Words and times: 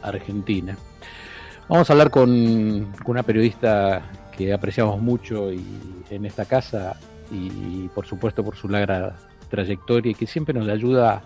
Argentina. 0.00 0.78
Vamos 1.68 1.90
a 1.90 1.92
hablar 1.92 2.10
con, 2.10 2.94
una 3.04 3.22
periodista 3.24 4.02
que 4.30 4.52
apreciamos 4.52 5.00
mucho 5.00 5.52
y, 5.52 5.64
en 6.08 6.24
esta 6.24 6.44
casa 6.44 6.94
y 7.32 7.88
por 7.88 8.06
supuesto 8.06 8.44
por 8.44 8.54
su 8.54 8.68
larga 8.68 9.16
trayectoria 9.50 10.12
y 10.12 10.14
que 10.14 10.28
siempre 10.28 10.54
nos 10.54 10.68
ayuda 10.68 11.22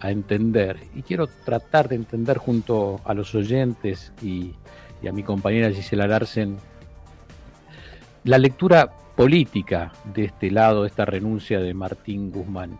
a 0.00 0.10
entender. 0.10 0.76
Y 0.96 1.02
quiero 1.02 1.28
tratar 1.28 1.88
de 1.88 1.94
entender 1.94 2.38
junto 2.38 3.00
a 3.04 3.14
los 3.14 3.32
oyentes 3.36 4.12
y, 4.20 4.54
y 5.02 5.06
a 5.06 5.12
mi 5.12 5.22
compañera 5.22 5.70
Gisela 5.70 6.08
Larsen 6.08 6.56
la 8.24 8.38
lectura 8.38 8.90
política 9.14 9.92
de 10.12 10.24
este 10.24 10.50
lado, 10.50 10.84
esta 10.84 11.04
renuncia 11.04 11.60
de 11.60 11.72
Martín 11.74 12.32
Guzmán. 12.32 12.76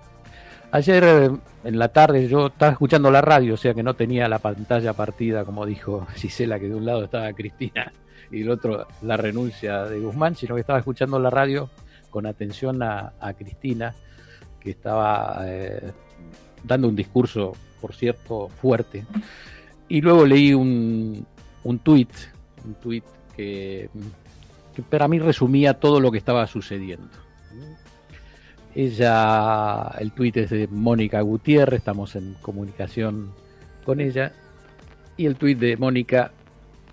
Ayer 0.73 1.05
eh, 1.05 1.31
en 1.65 1.79
la 1.79 1.89
tarde 1.89 2.29
yo 2.29 2.49
estaba 2.49 2.73
escuchando 2.73 3.11
la 3.11 3.21
radio, 3.21 3.55
o 3.55 3.57
sea 3.57 3.75
que 3.75 3.83
no 3.83 3.95
tenía 3.95 4.29
la 4.29 4.39
pantalla 4.39 4.93
partida, 4.93 5.45
como 5.45 5.65
dijo 5.65 6.07
Gisela, 6.17 6.59
que 6.59 6.69
de 6.69 6.75
un 6.75 6.85
lado 6.85 7.05
estaba 7.05 7.33
Cristina 7.33 7.93
y 8.31 8.41
del 8.41 8.51
otro 8.51 8.87
la 9.03 9.17
renuncia 9.17 9.85
de 9.85 10.01
Guzmán, 10.01 10.35
sino 10.35 10.55
que 10.55 10.61
estaba 10.61 10.79
escuchando 10.79 11.19
la 11.19 11.31
radio 11.31 11.71
con 12.11 12.27
atención 12.27 12.83
a, 12.83 13.13
Cristina, 13.37 13.95
que 14.59 14.71
estaba 14.71 15.43
eh, 15.45 15.93
dando 16.65 16.89
un 16.89 16.97
discurso, 16.97 17.53
por 17.81 17.95
cierto, 17.95 18.49
fuerte. 18.49 19.05
Y 19.89 20.01
luego 20.01 20.25
leí 20.25 20.55
un, 20.55 21.27
un 21.63 21.79
tuit, 21.81 22.11
un 22.65 22.75
tuit 22.75 23.05
que, 23.37 23.91
que 24.75 24.83
para 24.83 25.09
mí 25.09 25.19
resumía 25.19 25.75
todo 25.75 26.01
lo 26.01 26.11
que 26.11 26.19
estaba 26.19 26.47
sucediendo. 26.47 27.27
Ella, 28.79 29.91
el 29.99 30.13
tuit 30.13 30.37
es 30.37 30.51
de 30.51 30.69
Mónica 30.71 31.23
Gutiérrez, 31.23 31.79
estamos 31.79 32.15
en 32.15 32.35
comunicación 32.43 33.33
con 33.87 34.01
ella. 34.01 34.35
Y 35.17 35.25
el 35.25 35.37
tuit 35.37 35.59
de 35.59 35.79
Mónica 35.79 36.31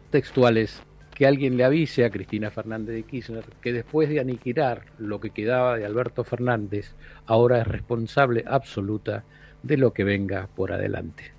textual 0.10 0.56
es 0.56 0.82
que 1.14 1.28
alguien 1.28 1.58
le 1.58 1.66
avise 1.66 2.06
a 2.06 2.10
Cristina 2.10 2.52
Fernández 2.52 2.96
de 2.96 3.04
Kirchner 3.04 3.44
que 3.60 3.74
después 3.74 4.08
de 4.08 4.22
aniquilar 4.22 4.86
lo 4.98 5.20
que 5.20 5.32
quedaba 5.32 5.76
de 5.76 5.86
Alberto 5.86 6.24
Fernández, 6.24 6.96
ahora 7.26 7.60
es 7.60 7.68
responsable 7.68 8.46
absoluta 8.48 9.26
de 9.62 9.76
lo 9.76 9.92
que 9.92 10.06
venga 10.06 10.48
por 10.56 10.72
adelante. 10.72 11.34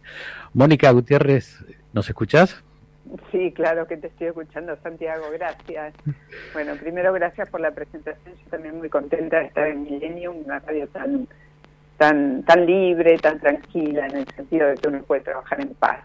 Mónica 0.52 0.90
Gutiérrez, 0.90 1.64
¿nos 1.94 2.06
escuchás? 2.10 2.63
Sí, 3.30 3.52
claro 3.52 3.86
que 3.86 3.96
te 3.96 4.06
estoy 4.06 4.28
escuchando, 4.28 4.76
Santiago, 4.82 5.26
gracias. 5.32 5.94
Bueno, 6.52 6.74
primero 6.76 7.12
gracias 7.12 7.48
por 7.50 7.60
la 7.60 7.70
presentación, 7.70 8.34
yo 8.34 8.50
también 8.50 8.78
muy 8.78 8.88
contenta 8.88 9.40
de 9.40 9.46
estar 9.46 9.66
en 9.68 9.82
Millennium, 9.82 10.38
una 10.44 10.60
radio 10.60 10.88
tan 10.88 11.28
tan 11.98 12.42
tan 12.44 12.66
libre, 12.66 13.18
tan 13.18 13.38
tranquila, 13.38 14.06
en 14.06 14.16
el 14.18 14.28
sentido 14.28 14.68
de 14.68 14.74
que 14.76 14.88
uno 14.88 15.02
puede 15.02 15.20
trabajar 15.20 15.60
en 15.60 15.74
paz, 15.74 16.00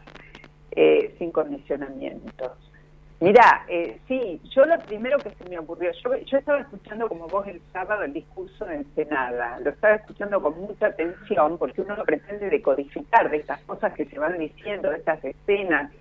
eh, 0.72 1.16
sin 1.17 1.31
condicionamientos. 1.31 2.52
Mira, 3.22 3.66
eh, 3.67 4.00
sí, 4.08 4.39
yo 4.55 4.66
lo 4.66 4.80
primero 4.80 5.17
que 5.20 5.31
se 5.31 5.50
me 5.50 5.59
ocurrió, 5.59 5.92
yo, 5.92 6.16
yo 6.16 6.38
estaba 6.38 6.59
escuchando 6.59 7.09
como 7.09 7.27
vos 7.27 7.45
el 7.47 7.61
sábado 7.73 8.03
el 8.03 8.14
discurso 8.14 8.66
de 8.66 8.75
Ensenada, 8.75 9.59
lo 9.59 9.72
estaba 9.72 9.95
escuchando 9.95 10.42
con 10.42 10.58
mucha 10.59 10.88
atención 10.88 11.58
porque 11.58 11.81
uno 11.81 11.97
lo 11.97 12.05
pretende 12.05 12.50
decodificar 12.50 13.30
de 13.30 13.38
estas 13.38 13.59
cosas 13.61 13.94
que 13.94 14.05
se 14.05 14.20
van 14.20 14.38
diciendo, 14.38 14.89
de 14.89 14.97
estas 14.97 15.23
escenas 15.23 15.92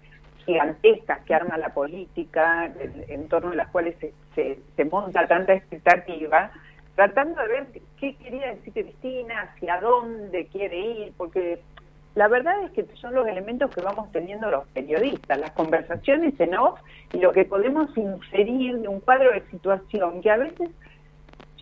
gigantescas 0.48 1.20
que 1.26 1.34
arma 1.34 1.58
la 1.58 1.74
política, 1.74 2.72
en, 3.08 3.28
torno 3.28 3.50
a 3.50 3.54
las 3.54 3.68
cuales 3.68 3.96
se, 4.34 4.58
se, 4.76 4.84
monta 4.86 5.26
tanta 5.26 5.52
expectativa, 5.52 6.50
tratando 6.94 7.42
de 7.42 7.48
ver 7.48 7.66
qué 8.00 8.16
quería 8.16 8.54
decir 8.54 8.72
Cristina, 8.72 9.42
hacia 9.42 9.78
dónde 9.78 10.46
quiere 10.46 10.78
ir, 10.78 11.12
porque 11.18 11.60
la 12.14 12.28
verdad 12.28 12.54
es 12.64 12.70
que 12.70 12.86
son 12.96 13.14
los 13.14 13.28
elementos 13.28 13.70
que 13.74 13.82
vamos 13.82 14.10
teniendo 14.10 14.50
los 14.50 14.66
periodistas, 14.68 15.38
las 15.38 15.50
conversaciones 15.50 16.32
en 16.40 16.56
off 16.56 16.80
y 17.12 17.18
lo 17.18 17.30
que 17.32 17.44
podemos 17.44 17.94
inferir 17.98 18.78
de 18.78 18.88
un 18.88 19.00
cuadro 19.00 19.30
de 19.30 19.42
situación 19.50 20.22
que 20.22 20.30
a 20.30 20.38
veces 20.38 20.70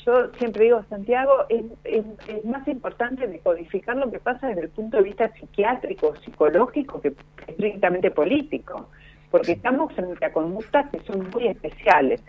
yo 0.06 0.30
siempre 0.38 0.64
digo, 0.64 0.84
Santiago, 0.88 1.46
es, 1.48 1.64
es, 1.84 2.44
más 2.44 2.66
importante 2.68 3.26
decodificar 3.26 3.96
lo 3.96 4.10
que 4.10 4.20
pasa 4.20 4.46
desde 4.46 4.62
el 4.62 4.68
punto 4.70 4.98
de 4.98 5.02
vista 5.02 5.32
psiquiátrico, 5.34 6.14
psicológico, 6.16 7.00
que 7.00 7.12
estrictamente 7.48 8.12
político, 8.12 8.88
porque 9.32 9.52
estamos 9.52 9.92
frente 9.92 10.24
a 10.24 10.32
conductas 10.32 10.88
que 10.90 11.00
son 11.00 11.28
muy 11.30 11.48
especiales. 11.48 12.22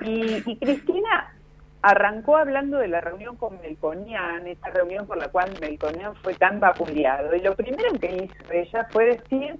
Y, 0.00 0.56
Cristina 0.56 1.32
arrancó 1.80 2.36
hablando 2.36 2.78
de 2.78 2.88
la 2.88 3.00
reunión 3.00 3.36
con 3.36 3.60
Melconian, 3.60 4.46
esta 4.48 4.70
reunión 4.70 5.06
por 5.06 5.18
la 5.18 5.28
cual 5.28 5.52
Melconian 5.60 6.16
fue 6.16 6.34
tan 6.34 6.58
vapuleado, 6.58 7.34
y 7.36 7.40
lo 7.40 7.54
primero 7.54 7.92
que 8.00 8.24
hizo 8.24 8.52
ella 8.52 8.88
fue 8.90 9.16
decir 9.16 9.56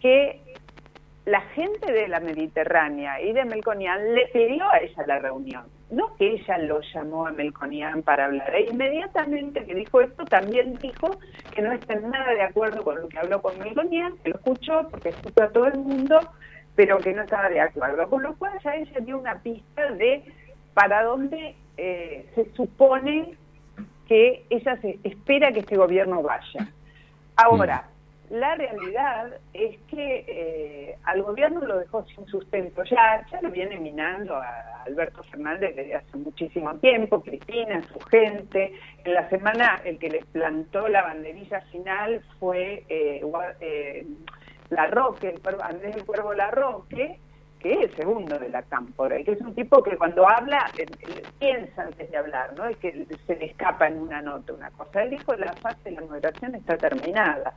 que 0.00 0.42
la 1.24 1.40
gente 1.40 1.90
de 1.90 2.08
la 2.08 2.20
Mediterránea 2.20 3.20
y 3.22 3.32
de 3.32 3.44
Melconian 3.44 4.14
le 4.14 4.26
pidió 4.28 4.68
a 4.70 4.78
ella 4.78 5.04
la 5.06 5.18
reunión 5.18 5.75
no 5.90 6.16
que 6.16 6.34
ella 6.34 6.58
lo 6.58 6.80
llamó 6.80 7.26
a 7.26 7.32
Melconian 7.32 8.02
para 8.02 8.26
hablar, 8.26 8.54
e 8.54 8.68
inmediatamente 8.70 9.64
que 9.64 9.74
dijo 9.74 10.00
esto 10.00 10.24
también 10.24 10.76
dijo 10.78 11.18
que 11.54 11.62
no 11.62 11.72
está 11.72 11.94
nada 11.96 12.32
de 12.32 12.42
acuerdo 12.42 12.82
con 12.82 13.00
lo 13.00 13.08
que 13.08 13.18
habló 13.18 13.40
con 13.40 13.58
Melconian, 13.58 14.16
que 14.18 14.30
lo 14.30 14.36
escuchó 14.36 14.88
porque 14.90 15.10
escuchó 15.10 15.44
a 15.44 15.48
todo 15.50 15.66
el 15.66 15.78
mundo, 15.78 16.20
pero 16.74 16.98
que 16.98 17.12
no 17.12 17.22
estaba 17.22 17.48
de 17.48 17.60
acuerdo, 17.60 18.08
con 18.08 18.22
lo 18.22 18.36
cual 18.36 18.58
ya 18.64 18.74
ella 18.74 19.00
dio 19.00 19.18
una 19.18 19.40
pista 19.40 19.92
de 19.92 20.24
para 20.74 21.04
dónde 21.04 21.54
eh, 21.76 22.30
se 22.34 22.52
supone 22.52 23.36
que 24.08 24.44
ella 24.50 24.76
se 24.80 24.98
espera 25.04 25.52
que 25.52 25.60
este 25.60 25.76
gobierno 25.76 26.22
vaya. 26.22 26.68
Ahora, 27.36 27.88
la 28.30 28.54
realidad 28.54 29.38
es 29.52 29.78
que 29.88 30.24
eh, 30.26 30.98
al 31.04 31.22
gobierno 31.22 31.60
lo 31.60 31.78
dejó 31.78 32.04
sin 32.06 32.26
sustento. 32.26 32.82
Ya, 32.84 33.24
ya 33.30 33.40
lo 33.40 33.50
viene 33.50 33.78
minando 33.78 34.34
a 34.36 34.82
Alberto 34.84 35.22
Fernández 35.24 35.76
desde 35.76 35.94
hace 35.94 36.16
muchísimo 36.16 36.74
tiempo, 36.76 37.22
Cristina, 37.22 37.82
su 37.82 38.00
gente. 38.00 38.72
En 39.04 39.14
la 39.14 39.28
semana 39.28 39.80
el 39.84 39.98
que 39.98 40.10
le 40.10 40.24
plantó 40.32 40.88
la 40.88 41.02
banderilla 41.02 41.60
final 41.72 42.22
fue 42.38 42.84
eh, 42.88 43.22
eh, 43.60 44.06
La 44.70 44.86
Roque, 44.88 45.28
el 45.28 45.60
Andrés 45.60 45.94
del 45.94 46.04
Cuervo 46.04 46.34
La 46.34 46.50
Roque, 46.50 47.18
que 47.60 47.72
es 47.72 47.80
el 47.90 47.96
segundo 47.96 48.38
de 48.38 48.48
la 48.48 48.62
cámpora, 48.62 49.18
y 49.18 49.24
que 49.24 49.32
es 49.32 49.40
un 49.40 49.54
tipo 49.54 49.82
que 49.82 49.96
cuando 49.96 50.28
habla 50.28 50.70
piensa 51.38 51.82
antes 51.82 52.10
de 52.10 52.16
hablar, 52.16 52.54
¿no? 52.56 52.66
Es 52.66 52.76
que 52.78 53.06
se 53.26 53.36
le 53.36 53.46
escapa 53.46 53.86
en 53.86 53.98
una 53.98 54.20
nota 54.20 54.52
una 54.52 54.70
cosa. 54.70 55.02
Él 55.02 55.10
dijo 55.10 55.34
la 55.34 55.52
fase 55.54 55.90
de 55.90 55.92
la 55.92 56.02
moderación 56.02 56.54
está 56.54 56.76
terminada. 56.76 57.54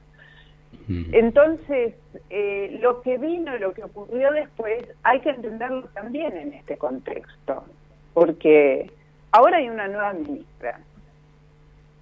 Entonces, 1.11 1.93
eh, 2.31 2.79
lo 2.81 3.01
que 3.01 3.19
vino 3.19 3.55
y 3.55 3.59
lo 3.59 3.73
que 3.73 3.83
ocurrió 3.83 4.31
después 4.31 4.83
hay 5.03 5.19
que 5.19 5.29
entenderlo 5.29 5.83
también 5.93 6.35
en 6.35 6.53
este 6.53 6.77
contexto, 6.77 7.63
porque 8.15 8.89
ahora 9.31 9.57
hay 9.57 9.69
una 9.69 9.87
nueva 9.87 10.13
ministra, 10.13 10.79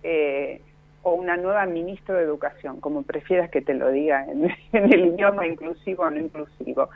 eh, 0.03 0.61
o 1.03 1.15
una 1.15 1.35
nueva 1.35 1.65
ministra 1.65 2.15
de 2.15 2.23
Educación, 2.23 2.79
como 2.79 3.03
prefieras 3.03 3.49
que 3.49 3.61
te 3.61 3.73
lo 3.73 3.91
diga 3.91 4.25
en, 4.25 4.45
en 4.71 4.93
el 4.93 5.05
idioma 5.05 5.45
inclusivo 5.45 6.03
o 6.03 6.09
no 6.09 6.19
inclusivo. 6.19 6.89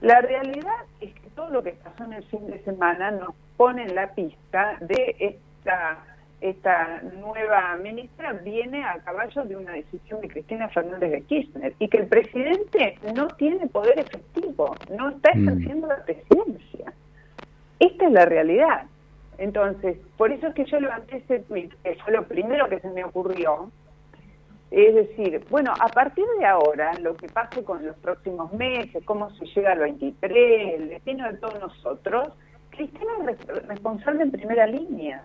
La 0.00 0.20
realidad 0.20 0.84
es 1.00 1.14
que 1.14 1.30
todo 1.36 1.50
lo 1.50 1.62
que 1.62 1.72
pasó 1.72 2.04
en 2.04 2.14
el 2.14 2.24
fin 2.24 2.46
de 2.48 2.58
semana 2.64 3.10
nos 3.12 3.34
pone 3.56 3.82
en 3.82 3.94
la 3.94 4.14
pista 4.14 4.78
de 4.80 5.14
esta 5.18 5.98
esta 6.40 7.02
nueva 7.18 7.76
ministra 7.76 8.32
viene 8.32 8.84
a 8.84 8.98
caballo 9.00 9.44
de 9.44 9.56
una 9.56 9.72
decisión 9.72 10.20
de 10.20 10.28
Cristina 10.28 10.68
Fernández 10.68 11.10
de 11.10 11.22
Kirchner 11.22 11.74
y 11.78 11.88
que 11.88 11.98
el 11.98 12.06
presidente 12.06 12.98
no 13.14 13.28
tiene 13.28 13.66
poder 13.66 13.98
efectivo, 13.98 14.74
no 14.96 15.10
está 15.10 15.32
mm. 15.34 15.48
ejerciendo 15.48 15.86
la 15.88 16.04
presidencia. 16.04 16.92
Esta 17.78 18.06
es 18.06 18.12
la 18.12 18.24
realidad. 18.24 18.86
Entonces, 19.38 19.98
por 20.16 20.32
eso 20.32 20.48
es 20.48 20.54
que 20.54 20.64
yo 20.66 20.80
levanté 20.80 21.16
ese 21.16 21.40
tweet, 21.40 21.70
que 21.82 21.94
fue 21.96 22.12
lo 22.12 22.24
primero 22.24 22.68
que 22.68 22.80
se 22.80 22.90
me 22.90 23.04
ocurrió, 23.04 23.70
es 24.70 24.94
decir, 24.94 25.44
bueno, 25.50 25.72
a 25.78 25.88
partir 25.88 26.24
de 26.38 26.46
ahora, 26.46 26.92
lo 27.00 27.16
que 27.16 27.26
pase 27.28 27.64
con 27.64 27.84
los 27.84 27.96
próximos 27.96 28.52
meses, 28.52 29.02
cómo 29.04 29.30
se 29.30 29.46
llega 29.46 29.72
al 29.72 29.80
23, 29.80 30.80
el 30.80 30.88
destino 30.90 31.30
de 31.30 31.38
todos 31.38 31.58
nosotros, 31.58 32.28
Cristina 32.70 33.10
es 33.30 33.66
responsable 33.66 34.22
en 34.22 34.30
primera 34.30 34.66
línea. 34.66 35.24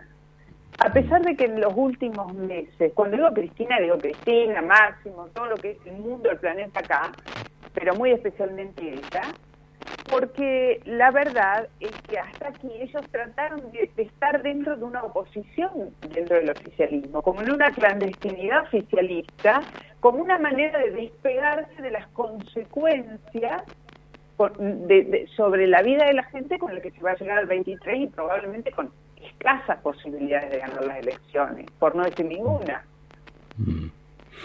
A 0.80 0.92
pesar 0.92 1.22
de 1.22 1.36
que 1.36 1.46
en 1.46 1.62
los 1.62 1.74
últimos 1.76 2.34
meses, 2.34 2.92
cuando 2.94 3.18
digo 3.18 3.34
Cristina, 3.34 3.80
digo 3.80 3.98
Cristina, 3.98 4.62
Máximo, 4.62 5.28
todo 5.34 5.48
lo 5.48 5.56
que 5.56 5.72
es 5.72 5.78
el 5.86 5.94
mundo, 5.94 6.30
el 6.30 6.38
planeta 6.38 6.80
acá, 6.82 7.12
pero 7.74 7.96
muy 7.96 8.12
especialmente 8.12 8.94
ella, 8.94 9.24
porque 10.10 10.82
la 10.86 11.12
verdad 11.12 11.68
es 11.80 11.92
que 12.08 12.20
hasta 12.20 12.50
aquí 12.50 12.70
ellos 12.80 13.04
trataron 13.12 13.72
de, 13.72 13.90
estar 13.98 14.42
dentro 14.44 14.76
de 14.76 14.84
una 14.84 15.04
oposición 15.04 15.96
dentro 16.14 16.38
del 16.38 16.50
oficialismo, 16.50 17.22
como 17.22 17.42
en 17.42 17.52
una 17.52 17.72
clandestinidad 17.72 18.64
oficialista, 18.64 19.62
como 20.00 20.22
una 20.22 20.38
manera 20.38 20.80
de 20.80 20.92
despegarse 20.92 21.82
de 21.82 21.92
las 21.92 22.08
consecuencias 22.08 23.64
sobre 25.36 25.68
la 25.68 25.82
vida 25.82 26.06
de 26.06 26.14
la 26.14 26.24
gente 26.24 26.60
con 26.60 26.74
la 26.74 26.82
que 26.82 26.92
se 26.92 27.02
va 27.02 27.12
a 27.12 27.16
llegar 27.16 27.38
al 27.38 27.46
23 27.46 28.00
y 28.00 28.08
probablemente 28.08 28.72
con 28.72 28.92
escasas 29.22 29.80
posibilidades 29.82 30.52
de 30.52 30.60
ganar 30.60 30.86
las 30.86 30.98
elecciones, 31.00 31.66
por 31.80 31.96
no 31.96 32.04
decir 32.04 32.26
ninguna. 32.26 32.84
Mm. 33.58 33.88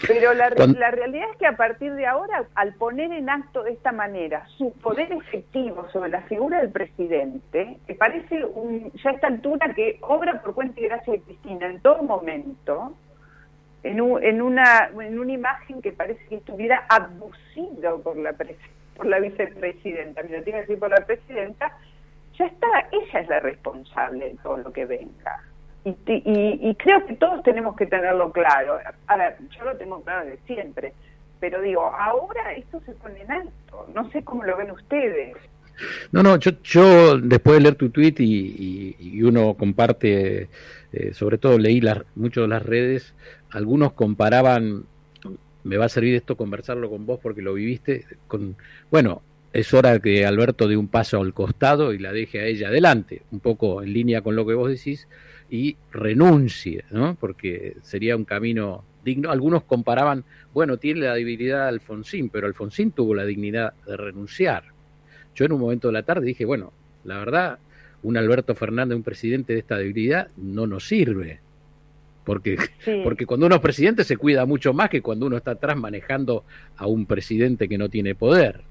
Pero 0.07 0.33
la, 0.35 0.49
la, 0.51 0.91
realidad 0.91 1.29
es 1.31 1.37
que 1.37 1.47
a 1.47 1.57
partir 1.57 1.93
de 1.95 2.07
ahora, 2.07 2.45
al 2.55 2.75
poner 2.75 3.13
en 3.13 3.29
acto 3.29 3.63
de 3.63 3.73
esta 3.73 3.93
manera 3.93 4.47
su 4.57 4.73
poder 4.73 5.13
efectivo 5.13 5.89
sobre 5.93 6.11
la 6.11 6.23
figura 6.23 6.61
del 6.61 6.71
presidente, 6.71 7.77
me 7.87 7.95
parece 7.95 8.45
un, 8.45 8.93
ya 8.93 9.11
a 9.11 9.13
esta 9.13 9.27
altura 9.27 9.75
que 9.75 9.99
obra 10.03 10.41
por 10.41 10.55
cuenta 10.55 10.81
y 10.81 10.85
gracia 10.85 11.13
de 11.13 11.21
Cristina 11.21 11.67
en 11.67 11.81
todo 11.81 12.03
momento, 12.03 12.95
en, 13.83 13.99
en, 13.99 14.43
una, 14.43 14.91
en 15.01 15.19
una 15.19 15.33
imagen 15.33 15.83
que 15.83 15.93
parece 15.93 16.25
que 16.29 16.37
estuviera 16.37 16.87
abducido 16.89 18.01
por 18.01 18.17
la, 18.17 18.33
por 19.01 19.09
la 19.09 19.19
vicepresidenta, 19.19 20.23
me 20.23 20.37
lo 20.37 20.43
tiene 20.45 20.59
que 20.59 20.67
decir 20.67 20.79
por 20.79 20.91
la 20.91 21.07
presidenta, 21.07 21.73
ya 22.39 22.45
está, 22.45 22.67
ella 22.93 23.21
es 23.21 23.29
la 23.29 23.41
responsable 23.41 24.27
de 24.27 24.37
todo 24.43 24.59
lo 24.59 24.73
que 24.73 24.85
venga. 24.85 25.43
Y, 25.85 25.97
y, 26.07 26.75
creo 26.75 27.07
que 27.07 27.15
todos 27.15 27.43
tenemos 27.43 27.75
que 27.75 27.87
tenerlo 27.87 28.31
claro. 28.33 28.79
A 29.07 29.17
ver, 29.17 29.39
yo 29.57 29.65
lo 29.65 29.75
tengo 29.79 30.03
claro 30.03 30.27
de 30.27 30.37
siempre, 30.47 30.93
pero 31.41 31.63
digo, 31.63 31.87
ahora 31.87 32.53
esto 32.53 32.83
se 32.85 32.93
pone 32.93 33.23
en 33.23 33.33
alto. 33.33 33.89
No 33.95 34.11
sé 34.11 34.23
cómo 34.23 34.45
lo 34.45 34.59
ven 34.59 34.71
ustedes. 34.71 35.39
No, 36.13 36.23
no, 36.23 36.37
yo, 36.37 36.51
yo 36.63 37.17
después 37.17 37.57
de 37.57 37.63
leer 37.63 37.75
tu 37.77 37.89
tweet 37.89 38.17
y, 38.19 39.23
uno 39.23 39.55
comparte, 39.55 40.51
eh, 40.93 41.15
sobre 41.15 41.39
todo 41.39 41.57
leí 41.57 41.81
las, 41.81 42.01
mucho 42.15 42.43
de 42.43 42.49
las 42.49 42.63
redes, 42.63 43.15
algunos 43.51 43.95
comparaban, 43.95 44.85
me 45.65 45.77
va 45.77 45.87
a 45.87 45.89
servir 45.89 46.15
esto 46.15 46.37
conversarlo 46.37 46.91
con 46.91 47.07
vos 47.07 47.21
porque 47.23 47.43
lo 47.43 47.55
viviste, 47.55 48.07
con, 48.29 48.57
bueno, 48.91 49.23
es 49.53 49.75
hora 49.75 49.99
que 49.99 50.25
Alberto 50.25 50.69
dé 50.69 50.77
un 50.77 50.89
paso 50.89 51.21
al 51.21 51.35
costado 51.35 51.93
y 51.93 51.99
la 51.99 52.13
deje 52.13 52.41
a 52.41 52.47
ella 52.47 52.69
adelante, 52.69 53.23
un 53.31 53.41
poco 53.41 53.83
en 53.83 53.93
línea 53.93 54.23
con 54.23 54.37
lo 54.37 54.47
que 54.47 54.55
vos 54.55 54.71
decís, 54.71 55.09
y 55.51 55.77
renuncie, 55.91 56.85
¿no? 56.91 57.17
Porque 57.19 57.77
sería 57.83 58.17
un 58.17 58.25
camino 58.25 58.85
digno. 59.05 59.31
Algunos 59.31 59.65
comparaban, 59.65 60.25
bueno, 60.55 60.77
tiene 60.77 61.01
la 61.01 61.15
debilidad 61.15 61.65
de 61.65 61.69
Alfonsín, 61.71 62.29
pero 62.29 62.47
Alfonsín 62.47 62.93
tuvo 62.93 63.15
la 63.15 63.25
dignidad 63.25 63.75
de 63.87 63.97
renunciar. 63.97 64.65
Yo 65.35 65.45
en 65.45 65.53
un 65.53 65.61
momento 65.61 65.89
de 65.89 65.95
la 65.95 66.05
tarde 66.05 66.27
dije, 66.27 66.45
bueno, 66.45 66.73
la 67.05 67.19
verdad, 67.19 67.59
un 68.03 68.17
Alberto 68.17 68.55
Fernández, 68.55 68.97
un 68.97 69.03
presidente 69.03 69.53
de 69.53 69.59
esta 69.59 69.77
debilidad, 69.77 70.29
no 70.37 70.67
nos 70.67 70.87
sirve. 70.87 71.41
Porque, 72.25 72.57
porque 73.05 73.27
cuando 73.27 73.47
uno 73.47 73.57
es 73.57 73.61
presidente 73.61 74.05
se 74.05 74.17
cuida 74.17 74.47
mucho 74.47 74.73
más 74.73 74.91
que 74.91 75.03
cuando 75.03 75.27
uno 75.27 75.37
está 75.37 75.53
atrás 75.53 75.77
manejando 75.77 76.45
a 76.77 76.87
un 76.87 77.07
presidente 77.07 77.69
que 77.69 77.79
no 77.79 77.89
tiene 77.89 78.15
poder. 78.15 78.63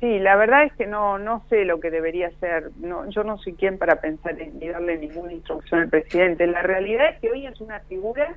Sí, 0.00 0.18
la 0.18 0.36
verdad 0.36 0.64
es 0.64 0.72
que 0.74 0.86
no 0.86 1.18
no 1.18 1.42
sé 1.48 1.64
lo 1.64 1.80
que 1.80 1.90
debería 1.90 2.30
ser. 2.38 2.70
No, 2.80 3.08
yo 3.08 3.24
no 3.24 3.38
soy 3.38 3.54
quien 3.54 3.78
para 3.78 4.00
pensar 4.00 4.40
en, 4.40 4.58
ni 4.58 4.68
darle 4.68 4.98
ninguna 4.98 5.32
instrucción 5.32 5.80
al 5.80 5.88
presidente. 5.88 6.46
La 6.46 6.62
realidad 6.62 7.14
es 7.14 7.20
que 7.20 7.30
hoy 7.30 7.46
es 7.46 7.58
una 7.60 7.80
figura 7.80 8.34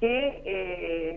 que, 0.00 0.42
eh, 0.44 1.07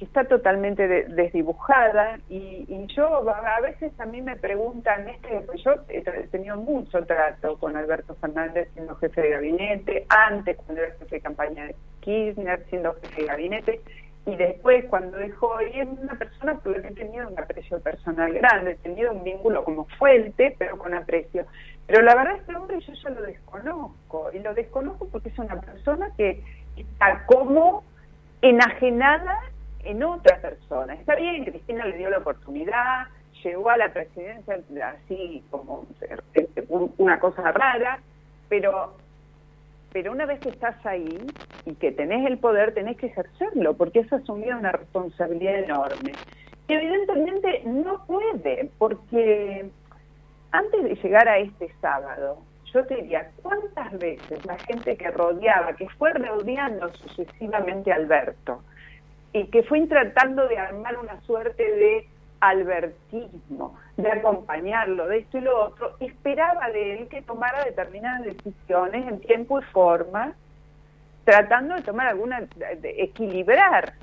que 0.00 0.06
está 0.06 0.24
totalmente 0.24 0.88
desdibujada 0.88 2.18
y, 2.30 2.86
yo 2.96 3.30
a 3.30 3.60
veces 3.60 3.92
a 4.00 4.06
mí 4.06 4.22
me 4.22 4.34
preguntan, 4.34 5.06
este, 5.06 5.44
yo 5.62 5.72
he 5.90 6.00
tenido 6.28 6.56
mucho 6.56 7.04
trato 7.04 7.58
con 7.58 7.76
Alberto 7.76 8.14
Fernández 8.14 8.70
siendo 8.72 8.96
jefe 8.96 9.20
de 9.20 9.30
gabinete, 9.30 10.06
antes 10.08 10.56
cuando 10.56 10.82
era 10.82 10.94
jefe 10.94 11.16
de 11.16 11.20
campaña 11.20 11.66
de 11.66 11.76
Kirchner 12.00 12.64
siendo 12.70 12.94
jefe 12.94 13.20
de 13.20 13.28
gabinete 13.28 13.80
y 14.24 14.36
después 14.36 14.86
cuando 14.86 15.18
dejó 15.18 15.60
y 15.60 15.80
es 15.80 15.88
una 15.88 16.14
persona 16.14 16.58
que 16.64 16.70
he 16.70 16.94
tenido 16.94 17.28
un 17.28 17.38
aprecio 17.38 17.78
personal 17.80 18.32
grande, 18.32 18.70
he 18.70 18.76
tenido 18.76 19.12
un 19.12 19.22
vínculo 19.22 19.62
como 19.64 19.84
fuerte, 19.98 20.56
pero 20.58 20.78
con 20.78 20.94
aprecio. 20.94 21.44
Pero 21.86 22.00
la 22.00 22.14
verdad 22.14 22.36
es 22.36 22.42
que 22.44 22.56
hombre 22.56 22.80
yo 22.80 22.94
ya 22.94 23.10
lo 23.10 23.20
desconozco, 23.20 24.30
y 24.32 24.38
lo 24.38 24.54
desconozco 24.54 25.08
porque 25.08 25.28
es 25.28 25.38
una 25.38 25.60
persona 25.60 26.10
que 26.16 26.42
está 26.74 27.26
como 27.26 27.84
enajenada 28.40 29.38
en 29.84 30.02
otra 30.02 30.38
persona. 30.40 30.94
Está 30.94 31.14
bien, 31.16 31.44
Cristina 31.44 31.84
le 31.86 31.96
dio 31.96 32.10
la 32.10 32.18
oportunidad, 32.18 33.06
llegó 33.42 33.70
a 33.70 33.76
la 33.76 33.92
presidencia 33.92 34.60
así 34.88 35.42
como 35.50 35.86
una 36.98 37.18
cosa 37.18 37.52
rara, 37.52 38.00
pero 38.48 38.94
pero 39.92 40.12
una 40.12 40.24
vez 40.24 40.38
que 40.40 40.50
estás 40.50 40.74
ahí 40.86 41.18
y 41.64 41.74
que 41.74 41.90
tenés 41.90 42.24
el 42.26 42.38
poder, 42.38 42.74
tenés 42.74 42.96
que 42.96 43.06
ejercerlo, 43.06 43.74
porque 43.74 44.00
eso 44.00 44.16
asumido 44.16 44.56
una 44.56 44.72
responsabilidad 44.72 45.64
enorme. 45.64 46.12
Y 46.68 46.74
evidentemente 46.74 47.62
no 47.64 48.04
puede, 48.06 48.70
porque 48.78 49.68
antes 50.52 50.84
de 50.84 50.94
llegar 50.94 51.28
a 51.28 51.38
este 51.38 51.72
sábado, 51.80 52.38
yo 52.72 52.86
te 52.86 52.96
diría, 52.96 53.32
¿cuántas 53.42 53.98
veces 53.98 54.44
la 54.46 54.56
gente 54.58 54.96
que 54.96 55.10
rodeaba, 55.10 55.74
que 55.74 55.88
fue 55.90 56.12
rodeando 56.12 56.92
sucesivamente 56.94 57.90
a 57.90 57.96
Alberto, 57.96 58.62
y 59.32 59.44
que 59.46 59.62
fue 59.62 59.86
tratando 59.86 60.46
de 60.48 60.58
armar 60.58 60.98
una 60.98 61.20
suerte 61.22 61.62
de 61.62 62.08
albertismo, 62.40 63.78
de 63.96 64.10
acompañarlo, 64.10 65.06
de 65.06 65.18
esto 65.18 65.38
y 65.38 65.42
lo 65.42 65.66
otro, 65.66 65.96
esperaba 66.00 66.70
de 66.70 66.94
él 66.94 67.08
que 67.08 67.22
tomara 67.22 67.64
determinadas 67.64 68.24
decisiones 68.24 69.06
en 69.06 69.20
tiempo 69.20 69.60
y 69.60 69.62
forma, 69.64 70.32
tratando 71.24 71.74
de 71.74 71.82
tomar 71.82 72.08
alguna, 72.08 72.40
de 72.40 72.94
equilibrar 72.98 73.94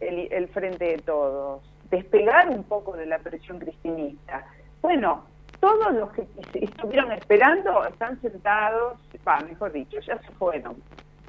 el, 0.00 0.48
frente 0.48 0.84
de 0.84 0.98
todos, 0.98 1.62
despegar 1.90 2.48
un 2.50 2.64
poco 2.64 2.96
de 2.96 3.06
la 3.06 3.18
presión 3.18 3.58
cristinista. 3.58 4.44
Bueno, 4.80 5.24
todos 5.60 5.94
los 5.94 6.12
que 6.12 6.26
estuvieron 6.54 7.12
esperando 7.12 7.86
están 7.86 8.20
sentados, 8.20 8.98
va, 9.26 9.40
mejor 9.40 9.72
dicho, 9.72 9.98
ya 10.00 10.18
se 10.18 10.30
fueron. 10.32 10.76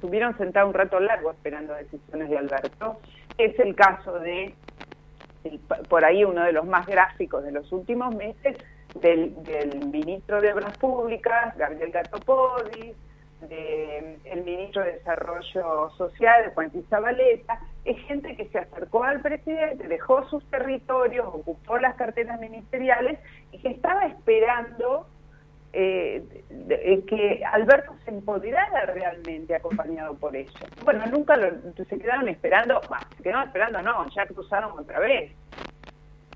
Estuvieron 0.04 0.36
sentados 0.36 0.68
un 0.68 0.74
rato 0.74 1.00
largo 1.00 1.30
esperando 1.30 1.72
decisiones 1.72 2.28
de 2.28 2.36
Alberto. 2.36 3.00
Es 3.38 3.58
el 3.58 3.74
caso 3.74 4.18
de 4.18 4.54
por 5.88 6.04
ahí 6.04 6.24
uno 6.24 6.44
de 6.44 6.52
los 6.52 6.66
más 6.66 6.86
gráficos 6.86 7.42
de 7.42 7.52
los 7.52 7.72
últimos 7.72 8.14
meses, 8.14 8.54
del, 9.00 9.32
ministro 9.90 10.42
de 10.42 10.52
Obras 10.52 10.76
Públicas, 10.76 11.56
Gabriel 11.56 11.90
Gatopodis, 11.90 12.94
del 13.48 14.44
ministro 14.44 14.84
de 14.84 14.92
Desarrollo 14.92 15.88
Social, 15.96 16.52
Juan 16.52 16.70
Zabaleta, 16.90 17.60
es 17.86 17.98
gente 18.02 18.36
que 18.36 18.46
se 18.50 18.58
acercó 18.58 19.04
al 19.04 19.22
presidente, 19.22 19.88
dejó 19.88 20.28
sus 20.28 20.44
territorios, 20.50 21.26
ocupó 21.28 21.78
las 21.78 21.94
carteras 21.94 22.38
ministeriales 22.40 23.18
y 23.52 23.58
que 23.58 23.68
estaba 23.70 24.04
esperando 24.04 25.06
eh, 25.76 27.02
que 27.08 27.42
Alberto 27.44 27.96
se 28.04 28.10
empoderara 28.12 28.86
realmente 28.86 29.56
acompañado 29.56 30.14
por 30.14 30.36
ellos. 30.36 30.54
Bueno, 30.84 31.04
nunca 31.06 31.36
lo, 31.36 31.50
se 31.72 31.98
quedaron 31.98 32.28
esperando, 32.28 32.80
se 33.16 33.22
quedaron 33.24 33.48
esperando, 33.48 33.82
no, 33.82 34.08
ya 34.10 34.24
cruzaron 34.26 34.78
otra 34.78 35.00
vez. 35.00 35.32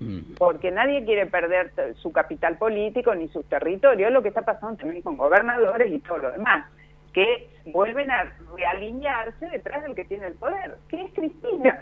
Mm. 0.01 0.33
Porque 0.37 0.71
nadie 0.71 1.05
quiere 1.05 1.25
perder 1.25 1.71
su 1.95 2.11
capital 2.11 2.57
político 2.57 3.15
ni 3.15 3.29
su 3.29 3.43
territorio, 3.43 4.07
es 4.07 4.13
lo 4.13 4.21
que 4.21 4.27
está 4.27 4.41
pasando 4.41 4.77
también 4.77 5.01
con 5.01 5.15
gobernadores 5.15 5.89
y 5.91 5.99
todo 5.99 6.17
lo 6.17 6.31
demás, 6.31 6.69
que 7.13 7.49
vuelven 7.67 8.11
a 8.11 8.33
realinearse 8.55 9.47
detrás 9.47 9.83
del 9.83 9.95
que 9.95 10.03
tiene 10.03 10.27
el 10.27 10.33
poder, 10.33 10.77
que 10.89 11.01
es 11.01 11.13
Cristina. 11.13 11.79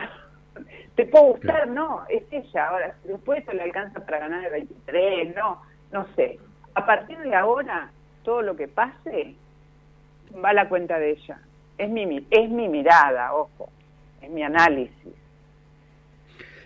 Te 0.96 1.06
puede 1.06 1.26
gustar, 1.26 1.68
no, 1.68 2.04
es 2.10 2.24
ella. 2.32 2.70
Ahora, 2.70 2.96
después 3.04 3.42
eso 3.42 3.54
le 3.54 3.64
alcanza 3.64 4.00
para 4.00 4.20
ganar 4.20 4.46
el 4.46 4.52
23, 4.52 5.36
no, 5.36 5.62
no 5.92 6.08
sé 6.16 6.40
a 6.78 6.86
partir 6.86 7.18
de 7.18 7.34
ahora, 7.34 7.90
todo 8.24 8.44
lo 8.44 8.56
que 8.56 8.68
pase 8.68 9.34
va 10.44 10.50
a 10.50 10.54
la 10.54 10.70
cuenta 10.70 11.00
de 11.00 11.12
ella. 11.12 11.40
Es 11.80 11.90
mi, 11.90 12.24
es 12.30 12.50
mi 12.52 12.70
mirada, 12.70 13.34
ojo, 13.34 13.70
es 14.22 14.30
mi 14.30 14.44
análisis. 14.44 15.16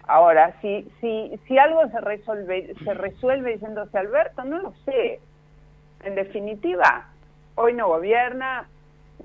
Ahora, 0.06 0.54
si, 0.60 0.86
si, 1.00 1.40
si 1.48 1.58
algo 1.58 1.88
se 1.88 2.02
resuelve, 2.02 2.76
se 2.84 2.94
resuelve 2.94 3.54
diciéndose 3.54 3.98
Alberto, 3.98 4.44
no 4.44 4.60
lo 4.60 4.74
sé. 4.84 5.22
En 6.04 6.16
definitiva, 6.16 7.08
hoy 7.56 7.74
no 7.74 7.88
gobierna, 7.88 8.68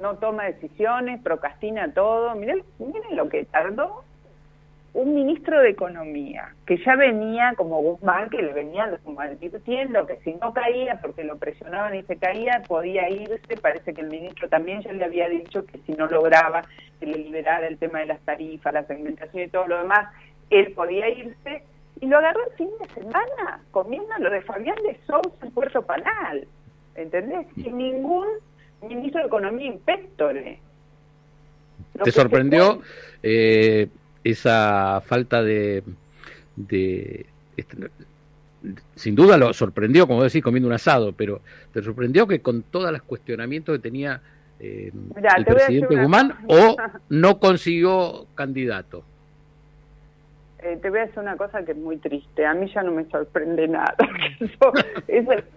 no 0.01 0.19
toma 0.19 0.45
decisiones, 0.45 1.21
procrastina 1.21 1.93
todo. 1.95 2.33
Miren, 2.37 2.63
miren 2.79 3.17
lo 3.17 3.29
que 3.29 3.45
tardó 3.47 4.05
un 4.97 5.15
ministro 5.15 5.61
de 5.61 5.69
Economía, 5.69 6.55
que 6.65 6.79
ya 6.79 6.97
venía 6.97 7.53
como 7.59 7.83
Guzmán, 7.83 8.31
que 8.31 8.41
le 8.41 8.55
venían 8.55 8.99
advirtiendo 9.19 10.07
que 10.07 10.17
si 10.25 10.33
no 10.41 10.55
caía, 10.55 10.99
porque 11.03 11.23
lo 11.23 11.37
presionaban 11.37 11.95
y 11.95 12.03
se 12.05 12.17
caía, 12.17 12.63
podía 12.67 13.11
irse. 13.11 13.59
Parece 13.61 13.93
que 13.93 14.01
el 14.01 14.09
ministro 14.09 14.49
también 14.49 14.81
ya 14.81 14.93
le 14.95 15.05
había 15.05 15.29
dicho 15.29 15.67
que 15.67 15.79
si 15.85 15.93
no 15.93 16.07
lograba 16.07 16.63
que 16.99 17.05
le 17.05 17.19
liberara 17.19 17.67
el 17.67 17.77
tema 17.77 17.99
de 17.99 18.07
las 18.07 18.21
tarifas, 18.21 18.73
la 18.73 18.87
segmentación 18.87 19.45
y 19.45 19.49
todo 19.49 19.69
lo 19.69 19.83
demás, 19.83 20.09
él 20.49 20.73
podía 20.73 21.11
irse. 21.11 21.63
Y 22.01 22.07
lo 22.07 22.17
agarró 22.17 22.41
el 22.51 22.57
fin 22.57 22.71
de 22.81 22.95
semana, 22.95 23.61
comiendo 23.73 24.15
lo 24.19 24.31
de 24.31 24.41
Fabián 24.41 24.79
de 24.83 24.99
Sousa 25.07 25.29
en 25.43 25.51
Puerto 25.51 25.83
Panal. 25.83 26.49
¿Entendés? 26.95 27.47
Sin 27.55 27.77
ningún 27.77 28.27
ministro 28.81 29.21
de 29.21 29.27
Economía 29.27 29.67
impéctore. 29.67 30.59
¿Te 32.03 32.11
sorprendió? 32.11 32.81
Eh, 33.23 33.89
esa 34.31 35.01
falta 35.03 35.43
de, 35.43 35.85
este, 37.57 37.91
sin 38.97 39.15
duda 39.15 39.37
lo 39.37 39.53
sorprendió, 39.53 40.07
como 40.07 40.25
decís, 40.25 40.43
comiendo 40.43 40.67
un 40.67 40.75
asado, 40.75 41.13
pero 41.13 41.41
te 41.73 41.83
sorprendió 41.83 42.27
que 42.27 42.41
con 42.41 42.63
todos 42.63 42.91
los 42.91 43.03
cuestionamientos 43.03 43.77
que 43.77 43.83
tenía 43.83 44.21
eh, 44.59 44.91
el 45.37 45.45
presidente 45.45 45.97
Guzmán 45.97 46.39
o 46.49 46.77
no 47.09 47.39
consiguió 47.39 48.27
candidato. 48.35 49.05
Eh, 50.59 50.79
te 50.81 50.89
voy 50.89 51.01
a 51.01 51.07
decir 51.07 51.19
una 51.19 51.37
cosa 51.37 51.65
que 51.65 51.73
es 51.73 51.79
muy 51.79 51.99
triste. 51.99 52.47
A 52.47 52.55
mí 52.55 52.71
ya 52.73 52.83
no 52.83 52.93
me 52.93 53.05
sorprende 53.07 53.69
nada. 53.69 53.95
eso, 54.41 54.73